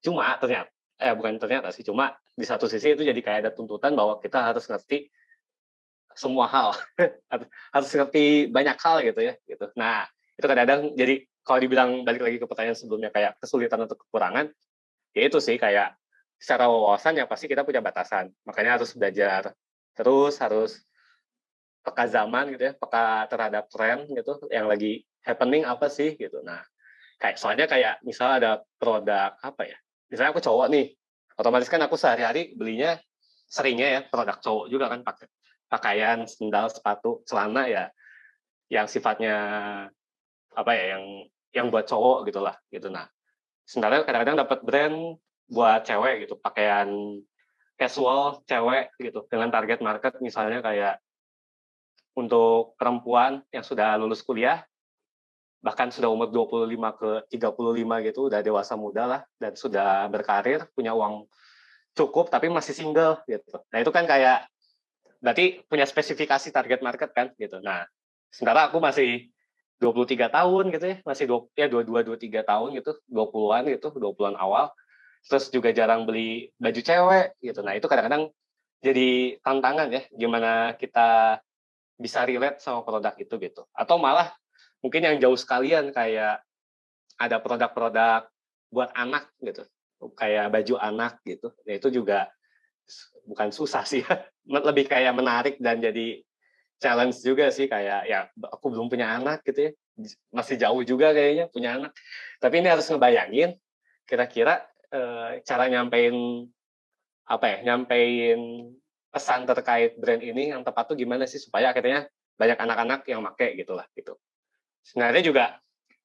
[0.03, 3.95] cuma ternyata, eh bukan ternyata sih, cuma di satu sisi itu jadi kayak ada tuntutan
[3.99, 5.11] bahwa kita harus ngerti
[6.19, 6.75] semua hal.
[7.75, 9.71] Harus ngerti banyak hal gitu ya gitu.
[9.79, 14.51] Nah itu kadang-kadang jadi kalau dibilang balik lagi ke pertanyaan sebelumnya kayak kesulitan atau kekurangan
[15.17, 15.97] ya itu sih kayak
[16.39, 18.35] secara wawasan ya pasti kita punya batasan.
[18.43, 19.55] Makanya harus belajar
[19.95, 20.83] terus harus
[21.83, 26.43] peka zaman gitu ya peka terhadap tren gitu yang lagi happening apa sih gitu.
[26.43, 26.61] Nah
[27.19, 29.79] kayak soalnya kayak misal ada produk apa ya
[30.09, 30.95] misalnya aku cowok nih
[31.35, 32.97] otomatis kan aku sehari-hari belinya
[33.51, 35.27] seringnya ya produk cowok juga kan pakai
[35.69, 37.85] pakaian sendal sepatu celana ya
[38.73, 39.37] yang sifatnya
[40.53, 41.05] apa ya yang
[41.53, 42.89] yang buat cowok gitulah gitu.
[42.93, 43.09] Nah
[43.69, 44.97] sebenarnya kadang-kadang dapat brand
[45.49, 46.89] buat cewek gitu pakaian
[47.81, 51.01] casual cewek gitu dengan target market misalnya kayak
[52.19, 54.67] untuk perempuan yang sudah lulus kuliah
[55.59, 60.95] bahkan sudah umur 25 ke 35 gitu udah dewasa muda lah dan sudah berkarir punya
[60.95, 61.27] uang
[61.99, 63.59] cukup tapi masih single gitu.
[63.75, 64.47] Nah itu kan kayak
[65.19, 67.59] berarti punya spesifikasi target market kan gitu.
[67.63, 67.87] Nah
[68.31, 69.31] sementara aku masih
[69.79, 74.71] 23 tahun gitu ya masih dua, ya 22 23 tahun gitu 20-an gitu 20-an awal.
[75.27, 77.61] Terus juga jarang beli baju cewek gitu.
[77.63, 78.31] Nah itu kadang-kadang
[78.79, 81.43] jadi tantangan ya gimana kita
[81.99, 83.67] bisa relate sama produk itu gitu.
[83.75, 84.31] Atau malah
[84.83, 86.43] mungkin yang jauh sekalian kayak
[87.19, 88.31] ada produk-produk
[88.71, 89.67] buat anak gitu
[90.15, 91.51] kayak baju anak gitu.
[91.67, 92.31] Ya itu juga
[93.27, 94.01] bukan susah sih
[94.49, 96.25] lebih kayak menarik dan jadi
[96.81, 99.73] challenge juga sih kayak ya aku belum punya anak gitu ya
[100.31, 101.93] masih jauh juga kayaknya punya anak.
[102.39, 103.59] Tapi ini harus ngebayangin
[104.07, 105.01] kira-kira e,
[105.43, 106.47] cara nyampein
[107.29, 108.73] apa ya nyampein
[109.11, 112.07] pesan terkait brand ini yang tepat tuh gimana sih supaya akhirnya
[112.39, 114.15] banyak anak-anak yang make gitulah gitu.
[114.87, 115.45] Sebenarnya juga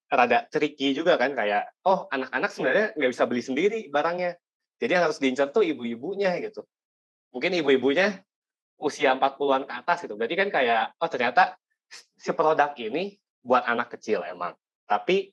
[0.09, 4.37] rada tricky juga kan kayak oh anak-anak sebenarnya nggak bisa beli sendiri barangnya
[4.77, 6.65] jadi yang harus diincar tuh ibu-ibunya gitu.
[7.31, 8.19] Mungkin ibu-ibunya
[8.83, 10.19] usia 40-an ke atas gitu.
[10.19, 11.55] Berarti kan kayak oh ternyata
[12.19, 14.53] si produk ini buat anak kecil emang.
[14.83, 15.31] Tapi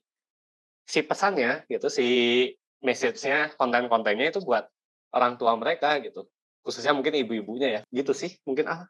[0.87, 2.07] si pesannya gitu si
[2.81, 4.65] message-nya konten-kontennya itu buat
[5.13, 6.25] orang tua mereka gitu.
[6.63, 7.81] Khususnya mungkin ibu-ibunya ya.
[7.91, 8.87] Gitu sih mungkin ah.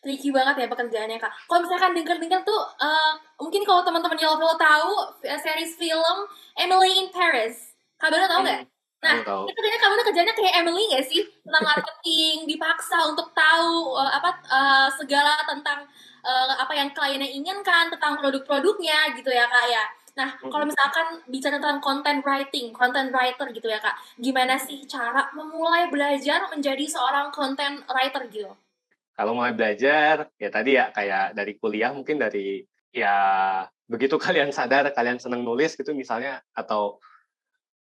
[0.00, 1.32] Tricky banget ya pekerjaannya kak.
[1.44, 6.16] Kalau misalkan denger-denger tuh, uh, mungkin kalau teman-teman Yellow tahu series film
[6.56, 8.60] Emily in Paris, kak Bano tahu nggak?
[8.64, 11.22] Hmm, nah, itu kayaknya kak Bano kerjanya kayak Emily nggak sih?
[11.24, 15.84] Tentang marketing, dipaksa untuk tahu uh, apa uh, segala tentang
[16.24, 19.84] uh, apa yang kliennya inginkan, tentang produk-produknya gitu ya kak ya.
[20.16, 25.28] Nah, kalau misalkan bicara tentang content writing, content writer gitu ya kak, gimana sih cara
[25.36, 28.48] memulai belajar menjadi seorang content writer gitu?
[29.12, 32.64] Kalau mulai belajar, ya tadi ya kayak dari kuliah mungkin dari
[32.96, 33.16] ya
[33.84, 36.96] begitu kalian sadar kalian seneng nulis gitu misalnya atau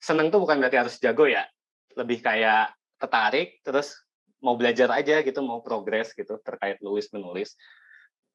[0.04, 1.48] seneng tuh bukan berarti harus jago ya,
[1.96, 3.96] lebih kayak tertarik terus
[4.44, 7.56] mau belajar aja gitu, mau progres gitu terkait nulis menulis.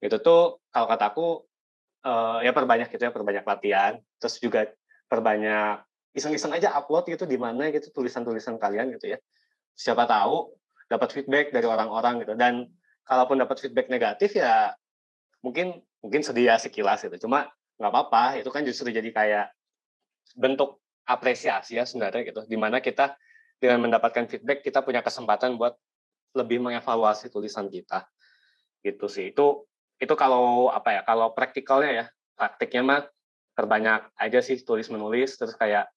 [0.01, 1.45] Itu tuh kalau kataku
[2.09, 4.73] uh, ya perbanyak gitu ya perbanyak latihan terus juga
[5.13, 5.85] perbanyak
[6.17, 9.19] iseng-iseng aja upload gitu di mana gitu tulisan-tulisan kalian gitu ya.
[9.77, 10.57] Siapa tahu
[10.89, 12.33] dapat feedback dari orang-orang gitu.
[12.33, 12.65] Dan
[13.05, 14.73] kalaupun dapat feedback negatif ya
[15.45, 17.29] mungkin mungkin sedih ya sekilas gitu.
[17.29, 19.47] Cuma nggak apa-apa itu kan justru jadi kayak
[20.35, 22.45] bentuk apresiasi ya sebenarnya gitu.
[22.45, 23.17] Di mana kita
[23.57, 25.75] dengan mendapatkan feedback kita punya kesempatan buat
[26.37, 28.05] lebih mengevaluasi tulisan kita.
[28.85, 29.33] Gitu sih.
[29.33, 29.65] Itu
[29.99, 33.01] itu kalau apa ya kalau praktikalnya ya praktiknya mah
[33.57, 35.91] terbanyak aja sih tulis menulis terus kayak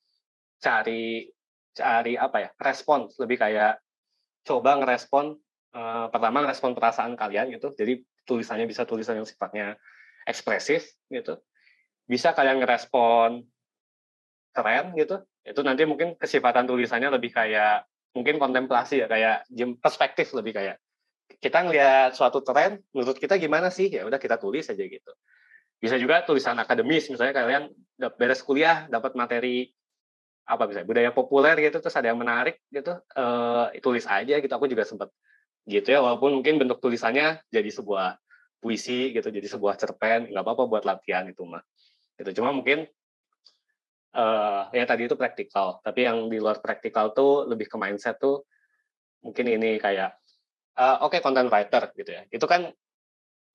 [0.57, 1.29] cari
[1.75, 3.11] cari apa ya respon.
[3.19, 3.83] Lebih kayak
[4.47, 5.37] coba ngerespon
[5.75, 7.75] uh, pertama ngerespon perasaan kalian gitu.
[7.75, 9.75] Jadi tulisannya bisa tulisan yang sifatnya
[10.25, 11.37] ekspresif gitu.
[12.07, 13.45] Bisa kalian ngerespon
[14.51, 19.47] keren gitu itu nanti mungkin kesifatan tulisannya lebih kayak mungkin kontemplasi ya kayak
[19.79, 20.77] perspektif lebih kayak
[21.39, 23.87] kita ngelihat suatu tren, menurut kita gimana sih?
[23.87, 25.11] Ya udah kita tulis aja gitu.
[25.79, 27.63] Bisa juga tulisan akademis, misalnya kalian
[28.19, 29.71] beres kuliah dapat materi
[30.41, 34.67] apa bisa budaya populer gitu terus ada yang menarik gitu uh, tulis aja gitu aku
[34.67, 35.07] juga sempat
[35.63, 38.17] gitu ya walaupun mungkin bentuk tulisannya jadi sebuah
[38.59, 41.61] puisi gitu jadi sebuah cerpen nggak apa-apa buat latihan itu mah
[42.19, 42.89] gitu cuma mungkin
[44.15, 45.79] uh, ya tadi itu praktikal.
[45.83, 48.43] Tapi yang di luar praktikal tuh lebih ke mindset tuh
[49.21, 50.17] mungkin ini kayak
[50.79, 52.23] uh, oke okay, content writer gitu ya.
[52.31, 52.71] Itu kan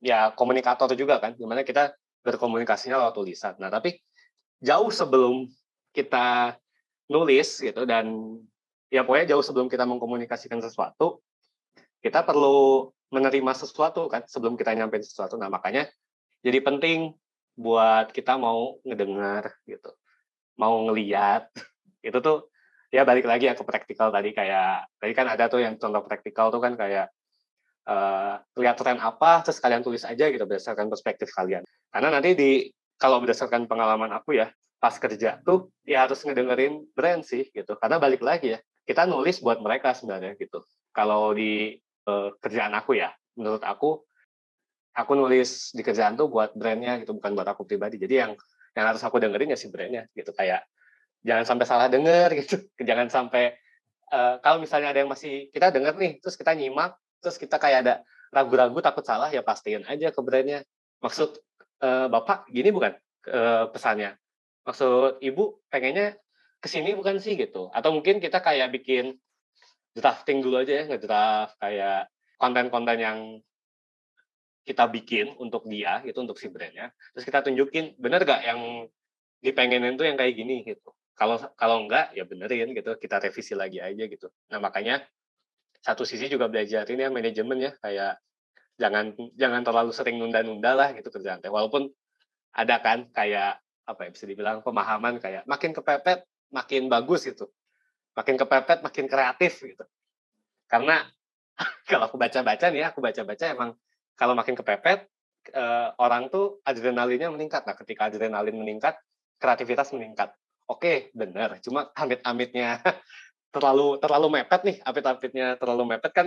[0.01, 3.55] ya komunikator juga kan di mana kita berkomunikasinya lewat tulisan.
[3.61, 3.97] Nah tapi
[4.61, 5.47] jauh sebelum
[5.93, 6.57] kita
[7.07, 8.37] nulis gitu dan
[8.91, 11.23] ya pokoknya jauh sebelum kita mengkomunikasikan sesuatu
[12.03, 15.39] kita perlu menerima sesuatu kan sebelum kita nyampein sesuatu.
[15.39, 15.87] Nah makanya
[16.43, 17.15] jadi penting
[17.57, 19.97] buat kita mau ngedengar gitu
[20.57, 21.49] mau ngeliat
[22.01, 22.49] itu tuh
[22.93, 26.63] ya balik lagi ya praktikal tadi kayak tadi kan ada tuh yang contoh praktikal tuh
[26.63, 27.13] kan kayak
[27.87, 31.63] uh, lihat tren apa terus kalian tulis aja gitu berdasarkan perspektif kalian.
[31.91, 32.51] Karena nanti di
[32.97, 37.79] kalau berdasarkan pengalaman aku ya pas kerja tuh ya harus ngedengerin brand sih gitu.
[37.79, 40.63] Karena balik lagi ya kita nulis buat mereka sebenarnya gitu.
[40.95, 41.75] Kalau di
[42.07, 44.05] uh, kerjaan aku ya menurut aku
[44.97, 48.01] aku nulis di kerjaan tuh buat brandnya gitu bukan buat aku pribadi.
[48.01, 48.33] Jadi yang
[48.77, 50.31] yang harus aku dengerin ya si brandnya gitu.
[50.37, 50.69] Kayak
[51.25, 52.61] jangan sampai salah denger gitu.
[52.79, 53.57] Jangan sampai
[54.13, 57.79] uh, kalau misalnya ada yang masih kita denger nih terus kita nyimak terus kita kayak
[57.83, 57.95] ada
[58.31, 60.61] ragu-ragu takut salah ya pastiin aja ke brandnya
[61.01, 61.41] maksud
[61.81, 62.93] uh, bapak gini bukan
[63.33, 64.15] uh, pesannya?
[64.67, 66.19] Maksud ibu pengennya
[66.59, 67.71] ke sini bukan sih gitu.
[67.71, 69.17] Atau mungkin kita kayak bikin
[69.97, 73.19] drafting dulu aja ya ngedraft kayak konten-konten yang
[74.67, 78.91] kita bikin untuk dia gitu untuk si brandnya terus kita tunjukin bener gak yang
[79.47, 80.67] dipengenin tuh yang kayak gini?
[80.67, 80.91] Gitu.
[81.17, 82.99] Kalau kalau enggak ya benerin gitu.
[82.99, 84.29] Kita revisi lagi aja gitu.
[84.53, 85.05] Nah makanya
[85.81, 88.19] satu sisi juga belajarin ya manajemen ya kayak
[88.77, 91.89] jangan jangan terlalu sering nunda-nunda lah gitu kerjaan walaupun
[92.53, 97.49] ada kan kayak apa ya bisa dibilang pemahaman kayak makin kepepet makin bagus gitu.
[98.17, 99.85] Makin kepepet makin kreatif gitu.
[100.67, 101.05] Karena
[101.89, 103.71] kalau aku baca-baca nih ya, aku baca-baca emang
[104.17, 105.07] kalau makin kepepet
[105.53, 107.69] eh, orang tuh adrenalinnya meningkat.
[107.69, 108.97] Nah ketika adrenalin meningkat
[109.39, 110.33] kreativitas meningkat.
[110.67, 112.83] Oke benar cuma amit-amitnya
[113.55, 116.27] terlalu terlalu mepet nih apit-apitnya terlalu mepet kan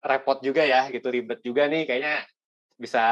[0.00, 2.24] repot juga ya gitu ribet juga nih kayaknya
[2.78, 3.04] bisa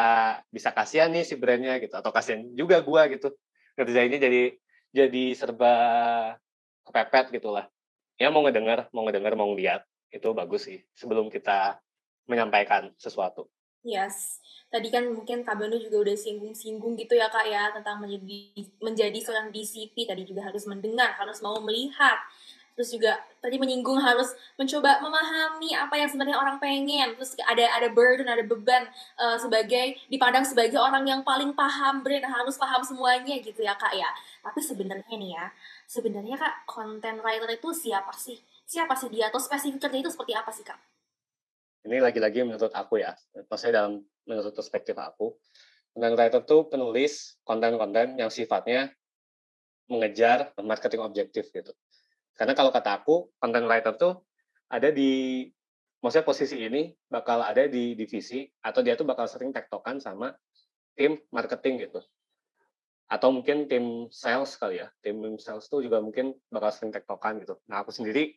[0.48, 3.34] bisa kasihan nih si brandnya gitu atau kasihan juga gua gitu.
[3.76, 4.42] Ngerjainnya jadi
[4.94, 5.74] jadi serba
[6.88, 7.68] kepepet gitulah.
[8.16, 11.76] Ya mau ngedengar mau ngedengar mau ngeliat itu bagus sih sebelum kita
[12.30, 13.50] menyampaikan sesuatu
[13.86, 14.42] yes.
[14.66, 19.18] Tadi kan mungkin Kak Banu juga udah singgung-singgung gitu ya Kak ya tentang menjadi menjadi
[19.22, 22.18] seorang DCP tadi juga harus mendengar harus mau melihat.
[22.76, 27.16] Terus juga tadi menyinggung harus mencoba memahami apa yang sebenarnya orang pengen.
[27.16, 28.84] Terus ada ada burden ada beban
[29.16, 33.96] uh, sebagai dipandang sebagai orang yang paling paham brand harus paham semuanya gitu ya kak
[33.96, 34.10] ya.
[34.44, 35.46] Tapi sebenarnya nih ya
[35.88, 38.36] sebenarnya kak content writer itu siapa sih?
[38.66, 39.32] Siapa sih dia?
[39.32, 40.95] Atau spesifiknya itu seperti apa sih kak
[41.86, 43.14] ini lagi-lagi menurut aku ya
[43.46, 45.38] maksudnya dalam menurut perspektif aku
[45.94, 48.90] content writer tuh penulis konten-konten yang sifatnya
[49.86, 51.70] mengejar marketing objektif gitu
[52.36, 54.20] karena kalau kata aku, content writer tuh
[54.68, 55.42] ada di
[56.04, 60.36] maksudnya posisi ini bakal ada di divisi atau dia tuh bakal sering tektokan sama
[60.92, 62.04] tim marketing gitu.
[63.08, 64.92] Atau mungkin tim sales kali ya.
[65.00, 67.56] Tim sales tuh juga mungkin bakal sering tektokan gitu.
[67.72, 68.36] Nah, aku sendiri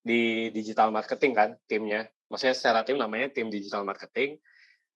[0.00, 2.08] di digital marketing kan timnya.
[2.30, 4.38] Maksudnya secara tim namanya tim digital marketing.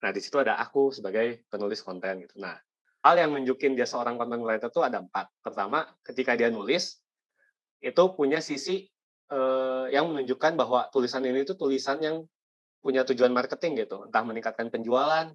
[0.01, 2.39] Nah, di situ ada aku sebagai penulis konten gitu.
[2.39, 2.55] Nah,
[3.03, 5.29] hal yang nunjukin dia seorang content writer tuh ada empat.
[5.43, 7.03] Pertama, ketika dia nulis,
[7.85, 8.89] itu punya sisi
[9.35, 12.25] uh, yang menunjukkan bahwa tulisan ini itu tulisan yang
[12.81, 15.33] punya tujuan marketing gitu, entah meningkatkan penjualan,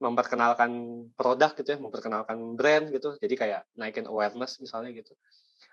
[0.00, 0.72] memperkenalkan
[1.14, 5.12] produk gitu ya, memperkenalkan brand gitu, jadi kayak naikin awareness misalnya gitu,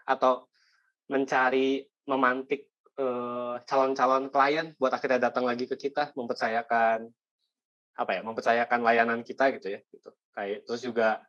[0.04, 0.46] atau
[1.08, 2.69] mencari memantik
[3.00, 7.08] eh, calon-calon klien buat akhirnya datang lagi ke kita, mempercayakan
[8.00, 10.12] apa ya, mempercayakan layanan kita gitu ya, gitu.
[10.36, 11.24] Kayak terus juga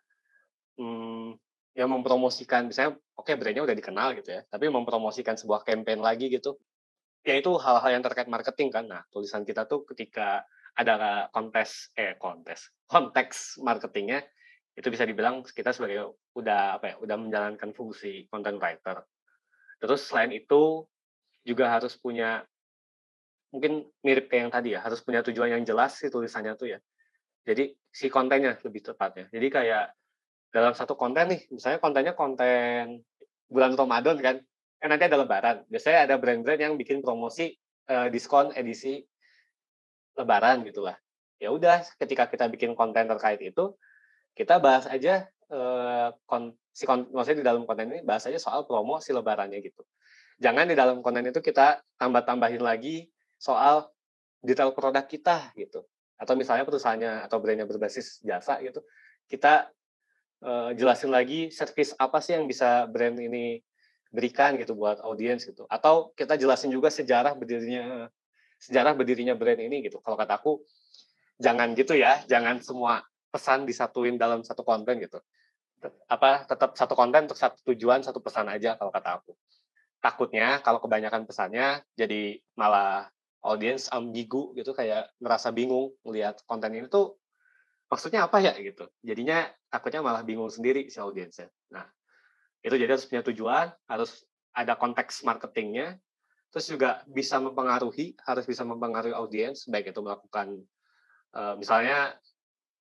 [0.78, 1.38] hmm,
[1.78, 6.26] yang mempromosikan misalnya oke okay, brandnya udah dikenal gitu ya tapi mempromosikan sebuah campaign lagi
[6.33, 6.59] gitu.
[7.20, 8.85] Ya itu hal-hal yang terkait marketing kan.
[8.88, 10.42] Nah tulisan kita tuh ketika
[10.74, 14.22] ada kontes eh kontes konteks marketingnya
[14.78, 19.04] itu bisa dibilang kita sebagai udah apa ya udah menjalankan fungsi content writer.
[19.80, 20.87] Terus selain itu
[21.46, 22.44] juga harus punya
[23.50, 26.79] mungkin mirip kayak yang tadi ya harus punya tujuan yang jelas sih tulisannya tuh ya
[27.42, 29.85] jadi si kontennya lebih tepatnya jadi kayak
[30.50, 33.07] dalam satu konten nih, misalnya kontennya konten
[33.46, 34.37] bulan Ramadan kan,
[34.83, 35.62] kan nanti ada lebaran.
[35.70, 37.55] Biasanya ada brand-brand yang bikin promosi
[37.87, 38.98] uh, diskon edisi
[40.18, 40.98] lebaran gitulah.
[41.40, 43.79] Ya udah, ketika kita bikin konten terkait itu,
[44.35, 45.24] kita bahas aja
[45.55, 49.62] uh, kon, si kon, maksudnya di dalam konten ini bahas aja soal promo si lebarannya
[49.62, 49.87] gitu.
[50.40, 53.92] Jangan di dalam konten itu kita tambah-tambahin lagi soal
[54.40, 55.85] detail produk kita gitu.
[56.16, 58.81] Atau misalnya perusahaannya atau brandnya berbasis jasa gitu.
[59.29, 59.68] Kita
[60.44, 63.61] uh, jelasin lagi service apa sih yang bisa brand ini
[64.11, 65.68] berikan gitu buat audiens gitu.
[65.68, 68.09] Atau kita jelasin juga sejarah berdirinya
[68.61, 70.00] sejarah berdirinya brand ini gitu.
[70.00, 70.61] Kalau kataku
[71.40, 75.20] jangan gitu ya, jangan semua pesan disatuin dalam satu konten gitu.
[76.09, 79.33] Apa tetap satu konten untuk satu tujuan, satu pesan aja kalau kata aku.
[80.00, 83.08] Takutnya kalau kebanyakan pesannya jadi malah
[83.44, 87.16] audiens ambigu gitu kayak merasa bingung melihat konten ini tuh
[87.88, 88.88] maksudnya apa ya gitu.
[89.04, 91.52] Jadinya takutnya malah bingung sendiri si audiensnya.
[91.72, 91.84] Nah,
[92.64, 94.24] itu jadi harus punya tujuan, harus
[94.56, 95.96] ada konteks marketingnya,
[96.50, 100.58] terus juga bisa mempengaruhi harus bisa mempengaruhi audiens baik itu melakukan
[101.56, 102.18] misalnya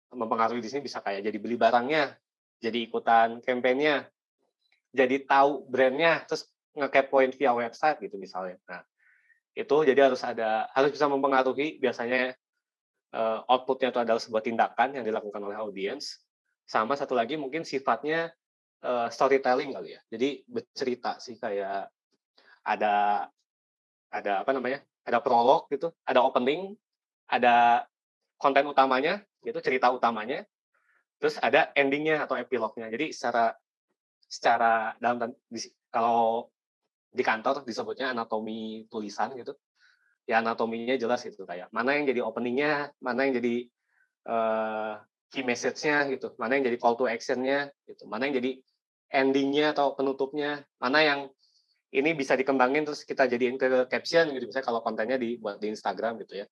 [0.09, 2.17] mempengaruhi di sini bisa kayak jadi beli barangnya
[2.57, 4.09] jadi ikutan kampanyenya
[4.89, 8.57] jadi tahu brandnya terus ngekepoin via website gitu misalnya.
[8.69, 8.81] Nah
[9.57, 12.37] itu jadi harus ada harus bisa mempengaruhi biasanya
[13.13, 16.21] uh, outputnya itu adalah sebuah tindakan yang dilakukan oleh audiens
[16.69, 18.29] sama satu lagi mungkin sifatnya
[18.85, 20.01] uh, storytelling kali ya.
[20.13, 21.89] Jadi bercerita sih kayak
[22.63, 23.25] ada
[24.09, 26.77] ada apa namanya ada prolog gitu ada opening
[27.29, 27.85] ada
[28.37, 30.45] konten utamanya gitu cerita utamanya
[31.19, 32.87] terus ada endingnya atau epilognya.
[32.87, 33.51] Jadi secara
[34.29, 35.33] secara dalam
[35.89, 36.47] kalau
[37.09, 39.57] di kantor disebutnya anatomi tulisan gitu.
[40.29, 43.55] Ya anatominya jelas itu kayak mana yang jadi openingnya mana yang jadi
[44.29, 45.01] uh,
[45.33, 48.51] key message-nya gitu mana yang jadi call to action-nya gitu mana yang jadi
[49.09, 51.19] endingnya atau penutupnya mana yang
[51.89, 56.21] ini bisa dikembangin terus kita jadiin ke caption gitu misalnya kalau kontennya dibuat di Instagram
[56.21, 56.47] gitu ya.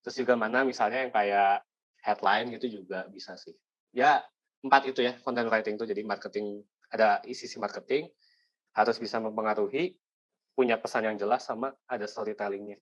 [0.00, 1.62] Terus juga mana misalnya yang kayak
[2.00, 3.52] headline gitu juga bisa sih.
[3.92, 4.24] Ya
[4.64, 8.08] empat itu ya content writing itu jadi marketing ada sisi marketing
[8.72, 9.96] harus bisa mempengaruhi,
[10.52, 12.76] punya pesan yang jelas sama ada storytellingnya.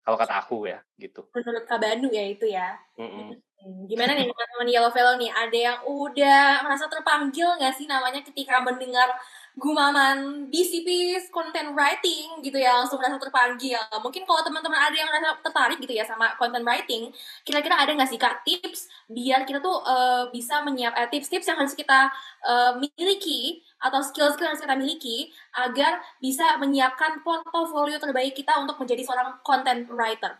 [0.00, 1.28] Kalau kata aku ya, gitu.
[1.36, 2.80] Menurut Kak Banu ya itu ya.
[2.96, 3.36] Mm-mm.
[3.84, 5.28] Gimana nih teman-teman Yellow Fellow nih?
[5.28, 9.12] Ada yang udah merasa terpanggil nggak sih namanya ketika mendengar
[9.58, 13.78] gumaman DCP content writing gitu ya langsung merasa terpanggil.
[13.98, 17.10] Mungkin kalau teman-teman ada yang merasa tertarik gitu ya sama content writing,
[17.42, 21.58] kira-kira ada nggak sih kak tips biar kita tuh uh, bisa menyiap uh, tips-tips yang
[21.58, 22.14] harus kita
[22.46, 25.16] uh, miliki atau skill-skill yang harus kita miliki
[25.58, 30.38] agar bisa menyiapkan portofolio terbaik kita untuk menjadi seorang content writer.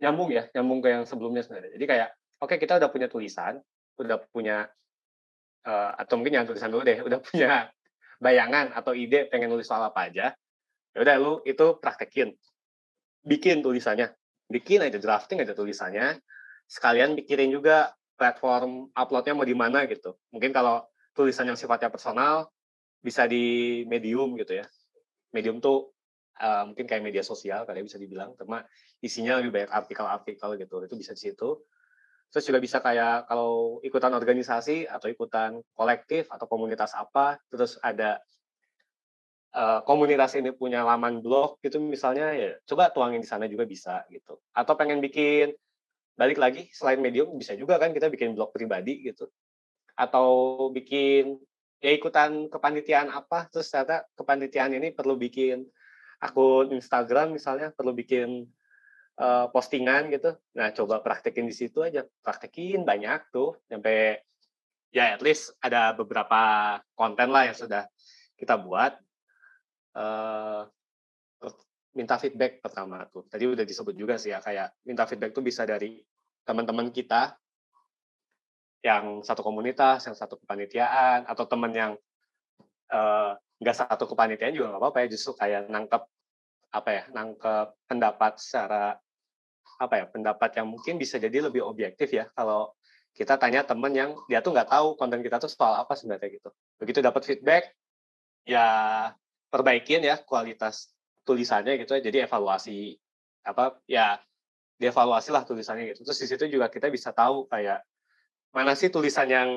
[0.00, 1.76] Nyambung ya, nyambung ke yang sebelumnya sebenarnya.
[1.76, 2.08] Jadi kayak,
[2.40, 3.60] oke okay, kita udah punya tulisan,
[4.00, 4.64] udah punya
[5.68, 7.68] uh, atau mungkin yang tulisan dulu deh, udah punya
[8.20, 10.36] bayangan atau ide pengen nulis soal apa aja,
[10.92, 12.36] ya udah lu itu praktekin.
[13.24, 14.12] Bikin tulisannya.
[14.46, 16.20] Bikin aja drafting aja tulisannya.
[16.68, 20.20] Sekalian pikirin juga platform uploadnya mau di mana gitu.
[20.30, 20.84] Mungkin kalau
[21.16, 22.52] tulisan yang sifatnya personal
[23.00, 24.68] bisa di medium gitu ya.
[25.32, 25.96] Medium tuh
[26.36, 28.60] uh, mungkin kayak media sosial kalian bisa dibilang, karena
[29.00, 30.76] isinya lebih banyak artikel-artikel gitu.
[30.84, 31.64] Itu bisa di situ.
[32.30, 38.22] Terus juga bisa kayak kalau ikutan organisasi atau ikutan kolektif atau komunitas apa, terus ada
[39.54, 44.06] uh, komunitas ini punya laman blog gitu misalnya ya coba tuangin di sana juga bisa
[44.14, 44.38] gitu.
[44.54, 45.54] Atau pengen bikin
[46.14, 49.26] balik lagi selain medium bisa juga kan kita bikin blog pribadi gitu.
[49.98, 51.34] Atau bikin
[51.80, 55.64] ya ikutan kepanitiaan apa terus ternyata kepanitiaan ini perlu bikin
[56.20, 58.44] akun Instagram misalnya perlu bikin
[59.20, 60.32] uh, postingan gitu.
[60.56, 62.02] Nah, coba praktekin di situ aja.
[62.24, 64.16] Praktekin banyak tuh sampai
[64.90, 67.84] ya at least ada beberapa konten lah yang sudah
[68.40, 68.96] kita buat.
[69.92, 70.64] Uh,
[71.90, 73.26] minta feedback pertama tuh.
[73.26, 75.98] Tadi udah disebut juga sih ya kayak minta feedback tuh bisa dari
[76.46, 77.34] teman-teman kita
[78.80, 81.92] yang satu komunitas, yang satu kepanitiaan, atau teman yang
[82.94, 86.02] uh, nggak satu kepanitiaan juga nggak apa-apa ya justru kayak nangkep
[86.70, 88.96] apa ya nangkep pendapat secara
[89.80, 92.76] apa ya pendapat yang mungkin bisa jadi lebih objektif ya kalau
[93.16, 96.52] kita tanya temen yang dia tuh nggak tahu konten kita tuh soal apa sebenarnya gitu.
[96.78, 97.72] Begitu dapat feedback
[98.44, 98.68] ya
[99.50, 100.92] perbaikin ya kualitas
[101.26, 102.96] tulisannya gitu ya jadi evaluasi
[103.44, 104.20] apa ya
[104.78, 106.06] dievaluasi lah tulisannya gitu.
[106.06, 107.82] Terus di situ juga kita bisa tahu kayak
[108.52, 109.48] mana sih tulisan yang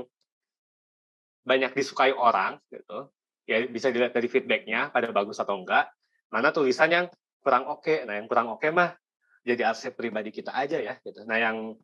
[1.44, 3.12] banyak disukai orang gitu.
[3.44, 5.92] Ya bisa dilihat dari feedbacknya pada bagus atau enggak.
[6.32, 7.06] Mana tulisan yang
[7.44, 7.84] kurang oke.
[7.84, 8.08] Okay.
[8.08, 8.96] nah yang kurang oke okay mah
[9.44, 11.28] jadi arsip pribadi kita aja ya gitu.
[11.28, 11.76] Nah yang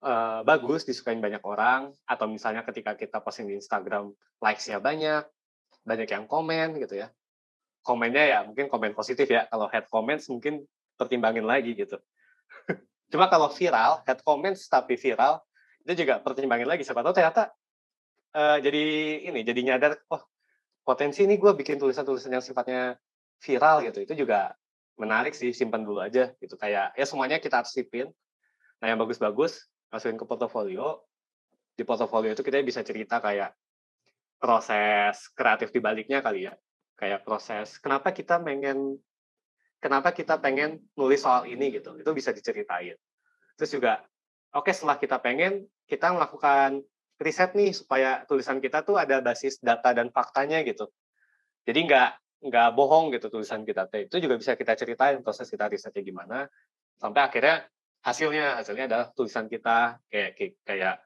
[0.00, 5.24] uh, bagus disukain banyak orang atau misalnya ketika kita posting di Instagram likes-nya banyak,
[5.84, 7.12] banyak yang komen gitu ya.
[7.80, 9.48] Komennya ya mungkin komen positif ya.
[9.48, 10.64] Kalau head comments mungkin
[10.96, 12.00] pertimbangin lagi gitu.
[13.12, 15.40] Cuma kalau viral, head comments tapi viral
[15.84, 16.84] itu juga pertimbangin lagi.
[16.84, 17.52] Siapa tahu ternyata
[18.36, 18.84] uh, jadi
[19.32, 20.24] ini jadi nyadar, oh
[20.84, 22.96] potensi ini gue bikin tulisan-tulisan yang sifatnya
[23.40, 24.04] viral gitu.
[24.04, 24.52] Itu juga
[24.98, 26.54] menarik sih simpan dulu aja gitu.
[26.58, 28.10] Kayak ya semuanya kita arsipin.
[28.80, 31.02] Nah yang bagus-bagus masukin ke portofolio.
[31.76, 33.54] Di portofolio itu kita bisa cerita kayak
[34.40, 36.54] proses kreatif di baliknya kali ya.
[36.96, 39.00] Kayak proses kenapa kita pengen
[39.80, 41.96] kenapa kita pengen nulis soal ini gitu.
[41.96, 42.96] Itu bisa diceritain.
[43.56, 44.04] Terus juga
[44.52, 46.84] oke okay, setelah kita pengen kita melakukan
[47.20, 50.88] riset nih supaya tulisan kita tuh ada basis data dan faktanya gitu.
[51.68, 52.10] Jadi nggak
[52.40, 54.08] nggak bohong gitu tulisan kita teh.
[54.08, 56.48] Itu juga bisa kita ceritain proses kita risetnya gimana
[56.96, 57.56] sampai akhirnya
[58.00, 60.30] hasilnya hasilnya adalah tulisan kita kayak
[60.64, 60.96] kayak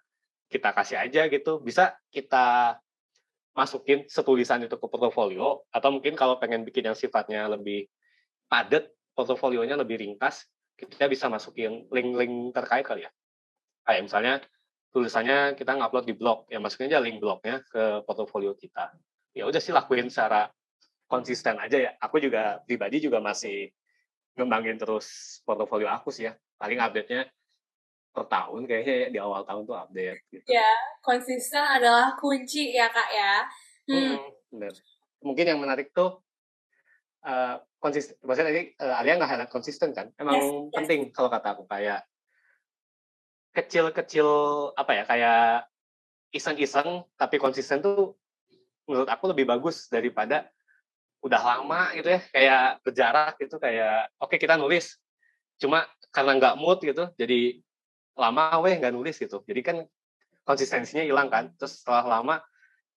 [0.46, 1.58] kita kasih aja gitu.
[1.58, 2.78] Bisa kita
[3.54, 7.86] masukin setulisan itu ke portofolio atau mungkin kalau pengen bikin yang sifatnya lebih
[8.50, 13.10] padat portofolionya lebih ringkas kita bisa masukin link-link terkait kali ya.
[13.86, 14.34] Kayak misalnya
[14.90, 18.94] tulisannya kita ngupload di blog ya masukin aja link blognya ke portofolio kita.
[19.34, 20.50] Ya udah sih lakuin secara
[21.06, 23.70] konsisten aja ya aku juga pribadi juga masih
[24.34, 27.28] ngembangin terus portofolio aku sih ya paling update-nya
[28.14, 30.46] per tahun kayaknya ya di awal tahun tuh update gitu.
[30.46, 30.70] Ya,
[31.02, 33.34] konsisten adalah kunci ya kak ya.
[33.90, 34.22] Hmm.
[34.54, 34.70] hmm
[35.26, 36.22] Mungkin yang menarik tuh
[37.26, 38.14] uh, konsisten.
[38.22, 40.14] Maksudnya tadi uh, Alia nggak highlight konsisten kan?
[40.14, 40.46] Emang yes,
[40.78, 41.12] penting yes.
[41.12, 42.06] kalau kata aku kayak
[43.50, 44.28] kecil-kecil
[44.78, 45.66] apa ya kayak
[46.30, 48.14] iseng-iseng tapi konsisten tuh
[48.86, 50.53] menurut aku lebih bagus daripada
[51.24, 55.00] udah lama gitu ya kayak berjarak gitu kayak oke okay, kita nulis.
[55.56, 57.64] Cuma karena nggak mood gitu jadi
[58.14, 59.40] lama weh nggak nulis gitu.
[59.48, 59.76] Jadi kan
[60.44, 62.44] konsistensinya hilang kan terus setelah lama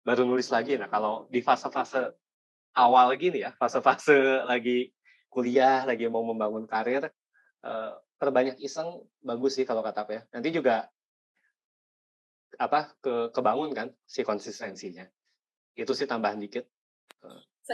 [0.04, 0.76] baru nulis lagi.
[0.76, 2.12] Nah kalau di fase-fase
[2.76, 4.20] awal gini ya fase-fase
[4.52, 4.92] lagi
[5.32, 7.08] kuliah lagi mau membangun karir
[7.64, 10.22] uh, perbanyak iseng bagus sih kalau kata aku ya.
[10.36, 10.92] Nanti juga
[12.60, 15.08] apa ke kebangun kan si konsistensinya.
[15.80, 16.68] Itu sih tambahan dikit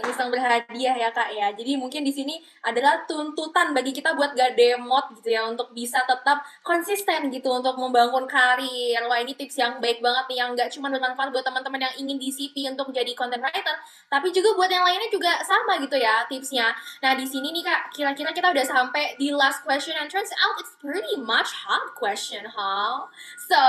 [0.01, 1.53] iseng berhadiah ya kak ya.
[1.53, 6.01] Jadi mungkin di sini adalah tuntutan bagi kita buat gak demot gitu ya untuk bisa
[6.07, 9.03] tetap konsisten gitu untuk membangun karir.
[9.05, 12.17] Wah ini tips yang baik banget nih yang gak cuma bermanfaat buat teman-teman yang ingin
[12.17, 13.75] di CP untuk jadi content writer,
[14.07, 16.71] tapi juga buat yang lainnya juga sama gitu ya tipsnya.
[17.03, 20.55] Nah di sini nih kak, kira-kira kita udah sampai di last question and turns out
[20.61, 23.05] it's pretty much hot question, huh?
[23.49, 23.61] So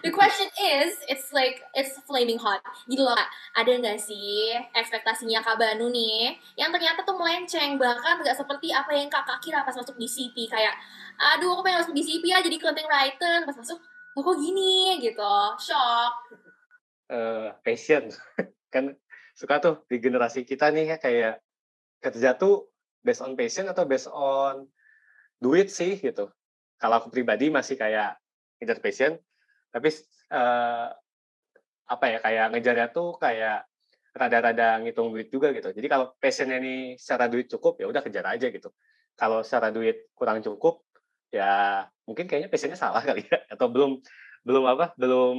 [0.00, 2.64] the question is, it's like it's flaming hot.
[2.88, 3.28] Gitu loh kak.
[3.58, 8.88] Ada nggak sih ekspektasinya kak Banu nih yang ternyata tuh melenceng bahkan nggak seperti apa
[8.96, 10.72] yang kakak kira pas masuk di CP kayak
[11.20, 13.44] aduh aku pengen masuk di CP ya jadi content writer.
[13.44, 13.76] Pas masuk
[14.16, 14.96] oh, kok gini?
[15.04, 15.34] Gitu.
[15.60, 16.14] Shock.
[17.12, 18.08] Uh, passion.
[18.72, 18.96] Kan
[19.36, 21.34] suka tuh di generasi kita nih ya kayak
[22.00, 22.72] kerja tuh
[23.04, 24.64] based on passion atau based on
[25.36, 26.32] duit sih gitu.
[26.80, 28.16] Kalau aku pribadi masih kayak
[28.56, 29.12] ngejar passion
[29.68, 29.92] tapi
[30.32, 30.88] uh,
[31.88, 33.67] apa ya kayak ngejarnya tuh kayak
[34.18, 35.70] rada-rada ngitung duit juga gitu.
[35.70, 38.74] Jadi kalau passionnya ini secara duit cukup ya udah kejar aja gitu.
[39.14, 40.82] Kalau secara duit kurang cukup
[41.30, 44.00] ya mungkin kayaknya passionnya salah kali ya atau belum
[44.42, 45.36] belum apa belum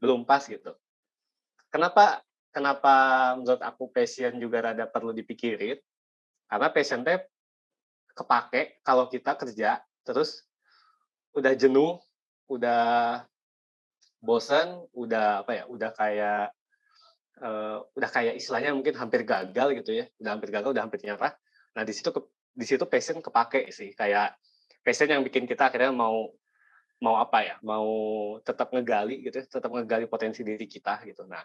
[0.00, 0.72] belum pas gitu.
[1.68, 2.94] Kenapa kenapa
[3.36, 5.76] menurut aku passion juga rada perlu dipikirin?
[6.48, 7.20] Karena passion teh
[8.16, 10.46] kepake kalau kita kerja terus
[11.36, 12.00] udah jenuh,
[12.48, 13.20] udah
[14.24, 16.56] bosan, udah apa ya, udah kayak
[17.42, 21.32] uh, udah kayak istilahnya mungkin hampir gagal gitu ya, udah hampir gagal, udah hampir nyerah.
[21.76, 22.10] Nah di situ
[22.56, 24.36] di situ passion kepake sih, kayak
[24.80, 26.32] passion yang bikin kita akhirnya mau
[26.96, 27.86] mau apa ya, mau
[28.40, 31.28] tetap ngegali gitu, ya, tetap ngegali potensi diri kita gitu.
[31.28, 31.44] Nah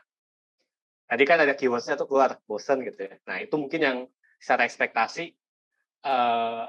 [1.12, 3.20] tadi kan ada keywordsnya tuh keluar bosan gitu ya.
[3.28, 3.98] Nah itu mungkin yang
[4.40, 5.36] secara ekspektasi
[6.08, 6.66] uh,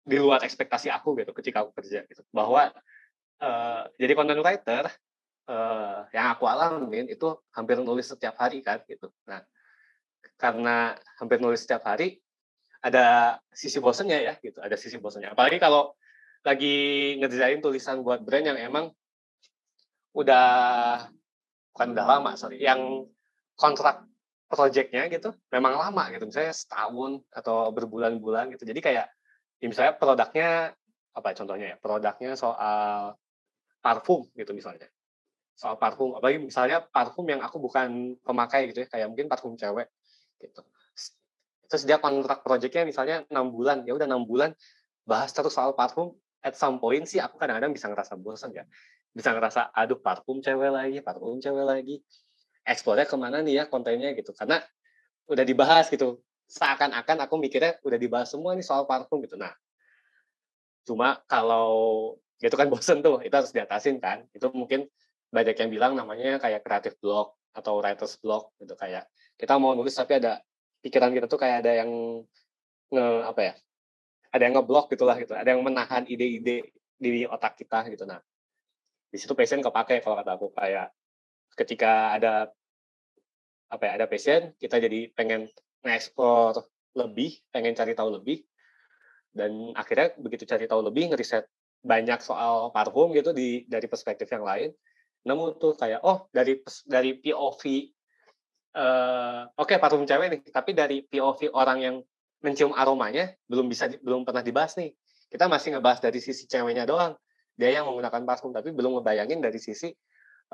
[0.00, 2.72] di luar ekspektasi aku gitu ketika aku kerja gitu bahwa
[3.44, 4.88] uh, jadi content writer
[5.50, 9.10] uh, yang aku alamin itu hampir nulis setiap hari kan gitu.
[9.26, 9.42] Nah,
[10.38, 12.22] karena hampir nulis setiap hari
[12.80, 15.34] ada sisi bosannya ya gitu, ada sisi bosannya.
[15.34, 15.92] Apalagi kalau
[16.46, 18.88] lagi ngerjain tulisan buat brand yang emang
[20.16, 20.48] udah
[21.76, 23.04] bukan udah lama sorry, yang
[23.58, 24.06] kontrak
[24.50, 28.64] projectnya gitu memang lama gitu, misalnya setahun atau berbulan-bulan gitu.
[28.64, 29.06] Jadi kayak
[29.60, 30.72] ya misalnya produknya
[31.10, 33.18] apa contohnya ya, produknya soal
[33.84, 34.88] parfum gitu misalnya
[35.60, 36.16] soal parfum.
[36.16, 39.92] Apalagi misalnya parfum yang aku bukan pemakai gitu ya kayak mungkin parfum cewek
[40.40, 40.64] gitu.
[41.68, 44.56] Terus dia kontrak projectnya misalnya enam bulan ya udah enam bulan
[45.04, 48.64] bahas terus soal parfum at some point sih aku kadang-kadang bisa ngerasa bosan ya.
[49.12, 52.00] Bisa ngerasa aduh parfum cewek lagi parfum cewek lagi.
[52.64, 54.32] Eksplornya ke mana nih ya kontennya gitu.
[54.32, 54.64] Karena
[55.28, 59.36] udah dibahas gitu seakan-akan aku mikirnya udah dibahas semua nih soal parfum gitu.
[59.36, 59.52] Nah
[60.88, 64.24] cuma kalau itu kan bosen tuh itu harus diatasin kan.
[64.32, 64.88] Itu mungkin
[65.30, 69.06] banyak yang bilang namanya kayak kreatif block atau writers block gitu kayak
[69.38, 70.42] kita mau nulis tapi ada
[70.82, 71.90] pikiran kita tuh kayak ada yang
[72.90, 73.54] nge apa ya
[74.30, 78.04] ada yang ngeblok gitulah gitu ada yang menahan ide-ide di otak kita gitu.
[78.04, 78.20] Nah
[79.10, 80.94] di situ passion kepake kalau kata aku kayak
[81.58, 82.32] ketika ada
[83.70, 85.50] apa ya ada passion kita jadi pengen
[85.82, 86.62] ngeksplor
[86.94, 88.42] lebih pengen cari tahu lebih
[89.34, 91.46] dan akhirnya begitu cari tahu lebih ngeriset
[91.82, 94.70] banyak soal parfum gitu di dari perspektif yang lain
[95.26, 100.72] nemu tuh kayak oh dari dari POV uh, eh, oke okay, parfum cewek nih tapi
[100.72, 101.96] dari POV orang yang
[102.40, 104.92] mencium aromanya belum bisa belum pernah dibahas nih.
[105.30, 107.14] Kita masih ngebahas dari sisi ceweknya doang.
[107.54, 109.92] Dia yang menggunakan parfum tapi belum ngebayangin dari sisi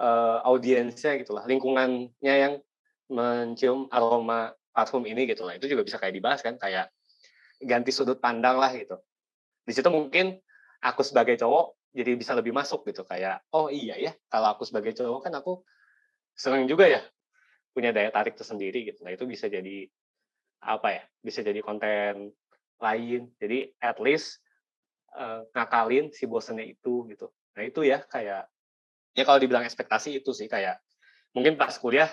[0.02, 2.58] uh, audiensnya gitulah lingkungannya yang
[3.06, 5.56] mencium aroma parfum ini gitu lah.
[5.56, 6.90] Itu juga bisa kayak dibahas kan kayak
[7.62, 8.98] ganti sudut pandang lah gitu.
[9.64, 10.36] Di situ mungkin
[10.82, 14.92] aku sebagai cowok jadi bisa lebih masuk gitu kayak oh iya ya kalau aku sebagai
[14.92, 15.64] cowok kan aku
[16.36, 17.00] seneng juga ya
[17.72, 19.04] punya daya tarik tersendiri gitu.
[19.04, 19.88] Nah itu bisa jadi
[20.64, 22.32] apa ya bisa jadi konten
[22.80, 23.32] lain.
[23.40, 24.40] Jadi at least
[25.16, 27.32] uh, ngakalin si bosennya itu gitu.
[27.56, 28.48] Nah itu ya kayak
[29.16, 30.80] ya kalau dibilang ekspektasi itu sih kayak
[31.32, 32.08] mungkin pas kuliah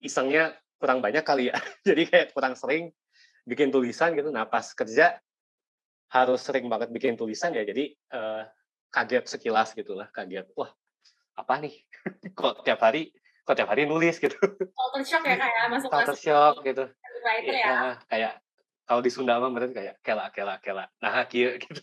[0.00, 1.56] isengnya kurang banyak kali ya.
[1.88, 2.92] Jadi kayak kurang sering
[3.44, 4.32] bikin tulisan gitu.
[4.32, 5.20] Nah pas kerja
[6.08, 7.68] harus sering banget bikin tulisan ya.
[7.68, 8.48] Jadi uh,
[8.90, 10.70] kaget sekilas gitulah kaget wah
[11.38, 11.74] apa nih?
[12.38, 14.20] Kok tiap hari kok tiap hari nulis?
[14.20, 14.36] gitu.
[14.36, 16.84] Culture shock ya kayak masuk culture shock gitu.
[17.20, 18.32] writer ya, ya kayak
[18.86, 21.82] kalau di Sunda mah berarti kayak kela kela kela nah kia gitu.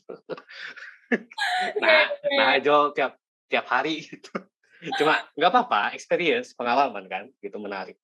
[1.84, 2.08] Nah
[2.40, 3.20] nah Jo tiap
[3.52, 4.32] tiap hari gitu.
[5.02, 8.00] Cuma nggak apa-apa experience pengalaman kan gitu menarik.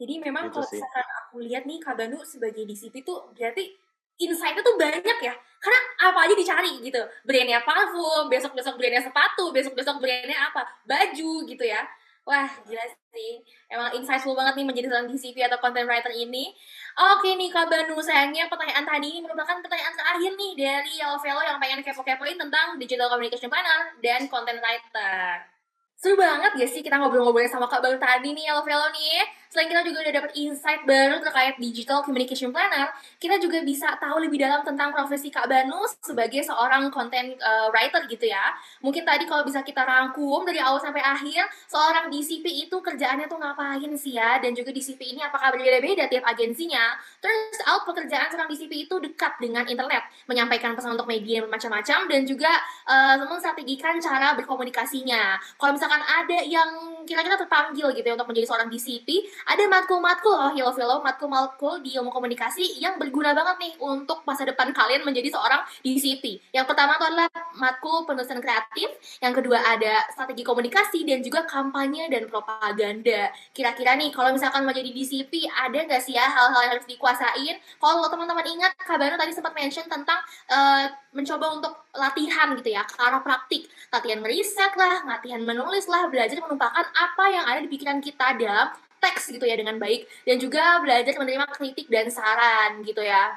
[0.00, 3.76] Jadi memang gitu kalau misalkan aku lihat nih Kabanu sebagai DCP tuh berarti
[4.20, 9.54] insight tuh banyak ya karena apa aja dicari gitu brandnya parfum besok besok brandnya sepatu
[9.54, 11.86] besok besok brandnya apa baju gitu ya
[12.22, 13.42] Wah, gila sih.
[13.66, 16.54] Emang insightful banget nih menjadi seorang DCP atau content writer ini.
[16.94, 21.42] Oke nih Kak Banu, sayangnya pertanyaan tadi ini merupakan pertanyaan terakhir nih dari Yellow Fellow
[21.42, 25.50] yang pengen kepo-kepoin tentang digital communication planner dan content writer.
[25.98, 29.26] Seru banget ya sih kita ngobrol-ngobrol sama Kak Banu tadi nih, Yellow Fellow nih.
[29.52, 32.88] Selain kita juga udah dapat insight baru terkait digital communication planner,
[33.20, 38.00] kita juga bisa tahu lebih dalam tentang profesi Kak Banu sebagai seorang content uh, writer
[38.08, 38.56] gitu ya.
[38.80, 43.36] Mungkin tadi kalau bisa kita rangkum dari awal sampai akhir, seorang DCP itu kerjaannya tuh
[43.36, 44.40] ngapain sih ya?
[44.40, 46.96] Dan juga DCP ini apakah berbeda-beda tiap agensinya?
[47.20, 52.24] Turns out pekerjaan seorang DCP itu dekat dengan internet, menyampaikan pesan untuk media macam-macam dan
[52.24, 52.56] juga
[52.88, 55.36] uh, menstrategikan cara berkomunikasinya.
[55.60, 59.08] Kalau misalkan ada yang kira-kira terpanggil gitu ya untuk menjadi seorang DCP,
[59.46, 64.46] ada matkul-matkul oh Yellow Fellow, matkul-matkul di ilmu komunikasi yang berguna banget nih untuk masa
[64.46, 66.52] depan kalian menjadi seorang DCP.
[66.54, 67.28] Yang pertama itu adalah
[67.58, 68.88] matkul penulisan kreatif,
[69.18, 73.34] yang kedua ada strategi komunikasi dan juga kampanye dan propaganda.
[73.50, 77.56] Kira-kira nih kalau misalkan mau jadi DCP ada nggak sih ya hal-hal yang harus dikuasain?
[77.82, 80.18] Kalau teman-teman ingat kabarnya tadi sempat mention tentang
[80.50, 86.08] uh, mencoba untuk latihan gitu ya ke arah praktik, latihan meriset lah, latihan menulis lah,
[86.08, 88.72] belajar menumpahkan apa yang ada di pikiran kita dalam
[89.02, 93.34] teks gitu ya dengan baik dan juga belajar menerima kritik dan saran gitu ya.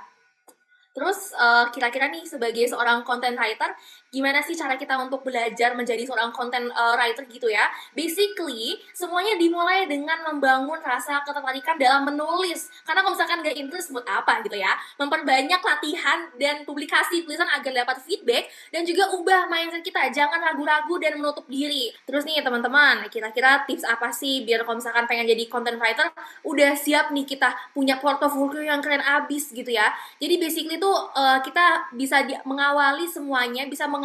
[0.96, 3.68] Terus uh, kira-kira nih sebagai seorang content writer,
[4.16, 7.68] gimana sih cara kita untuk belajar menjadi seorang content uh, writer gitu ya?
[7.92, 12.72] Basically, semuanya dimulai dengan membangun rasa ketertarikan dalam menulis.
[12.88, 14.72] Karena kalau misalkan gak interest buat apa gitu ya?
[14.96, 20.08] Memperbanyak latihan dan publikasi tulisan agar dapat feedback dan juga ubah mindset kita.
[20.16, 21.92] Jangan ragu-ragu dan menutup diri.
[22.08, 26.08] Terus nih teman-teman, kira-kira tips apa sih biar kalau misalkan pengen jadi content writer,
[26.48, 29.92] udah siap nih kita punya portfolio yang keren abis gitu ya.
[30.24, 34.05] Jadi basically tuh uh, kita bisa mengawali semuanya, bisa mengawali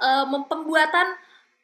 [0.00, 1.14] uh, pembuatan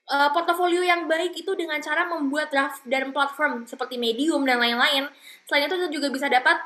[0.08, 5.08] uh, portofolio yang baik itu dengan cara membuat draft dan platform seperti Medium dan lain-lain.
[5.44, 6.56] Selain itu kita juga bisa dapat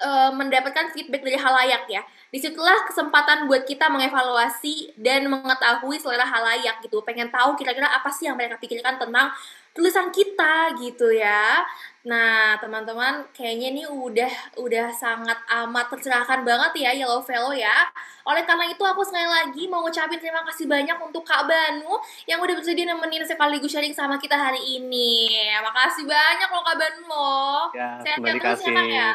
[0.00, 2.02] uh, mendapatkan feedback dari halayak ya.
[2.30, 7.02] Di situlah kesempatan buat kita mengevaluasi dan mengetahui selera halayak gitu.
[7.02, 9.34] Pengen tahu kira-kira apa sih yang mereka pikirkan tentang
[9.74, 11.66] tulisan kita gitu ya.
[12.00, 17.92] Nah, teman-teman, kayaknya ini udah udah sangat amat tercerahkan banget ya Yellow Fellow ya.
[18.24, 22.40] Oleh karena itu aku sekali lagi mau ngucapin terima kasih banyak untuk Kak Banu yang
[22.40, 25.28] udah bersedia nemenin sekaligus sharing sama kita hari ini.
[25.60, 27.62] Makasih banyak loh Kak Banu loh.
[27.76, 29.10] Ya, sehat-sehat terus ya Kak ya.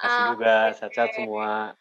[0.00, 1.74] Kasih juga, sehat-sehat semua.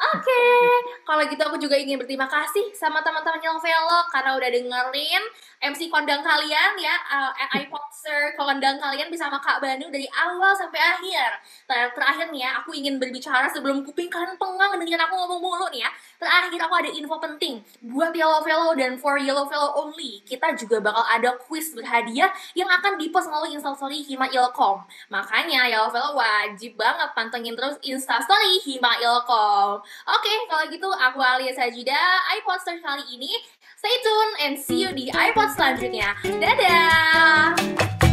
[0.00, 0.64] Oke, okay.
[1.04, 5.24] kalau gitu aku juga ingin berterima kasih sama teman-teman yang Velo karena udah dengerin
[5.60, 10.56] MC kondang kalian ya, uh, iPod Sir kondang kalian bisa sama Kak Banu dari awal
[10.56, 11.36] sampai akhir.
[11.68, 15.68] Ter terakhir nih ya, aku ingin berbicara sebelum kuping kalian pengang dengan aku ngomong mulu
[15.68, 15.92] nih ya.
[16.16, 20.24] Terakhir aku ada info penting buat Yellow Fellow dan for Yellow Fellow only.
[20.24, 24.80] Kita juga bakal ada quiz berhadiah yang akan dipost melalui instastory Hima Ilkom.
[25.12, 29.84] Makanya Yellow Fellow wajib banget pantengin terus instastory Hima Ilkom.
[30.08, 32.00] Oke, kalau gitu aku Alia Sajida,
[32.40, 33.36] iPodster kali ini.
[33.80, 36.12] Stay tune and see you di iPod selanjutnya.
[36.20, 38.09] Dadah!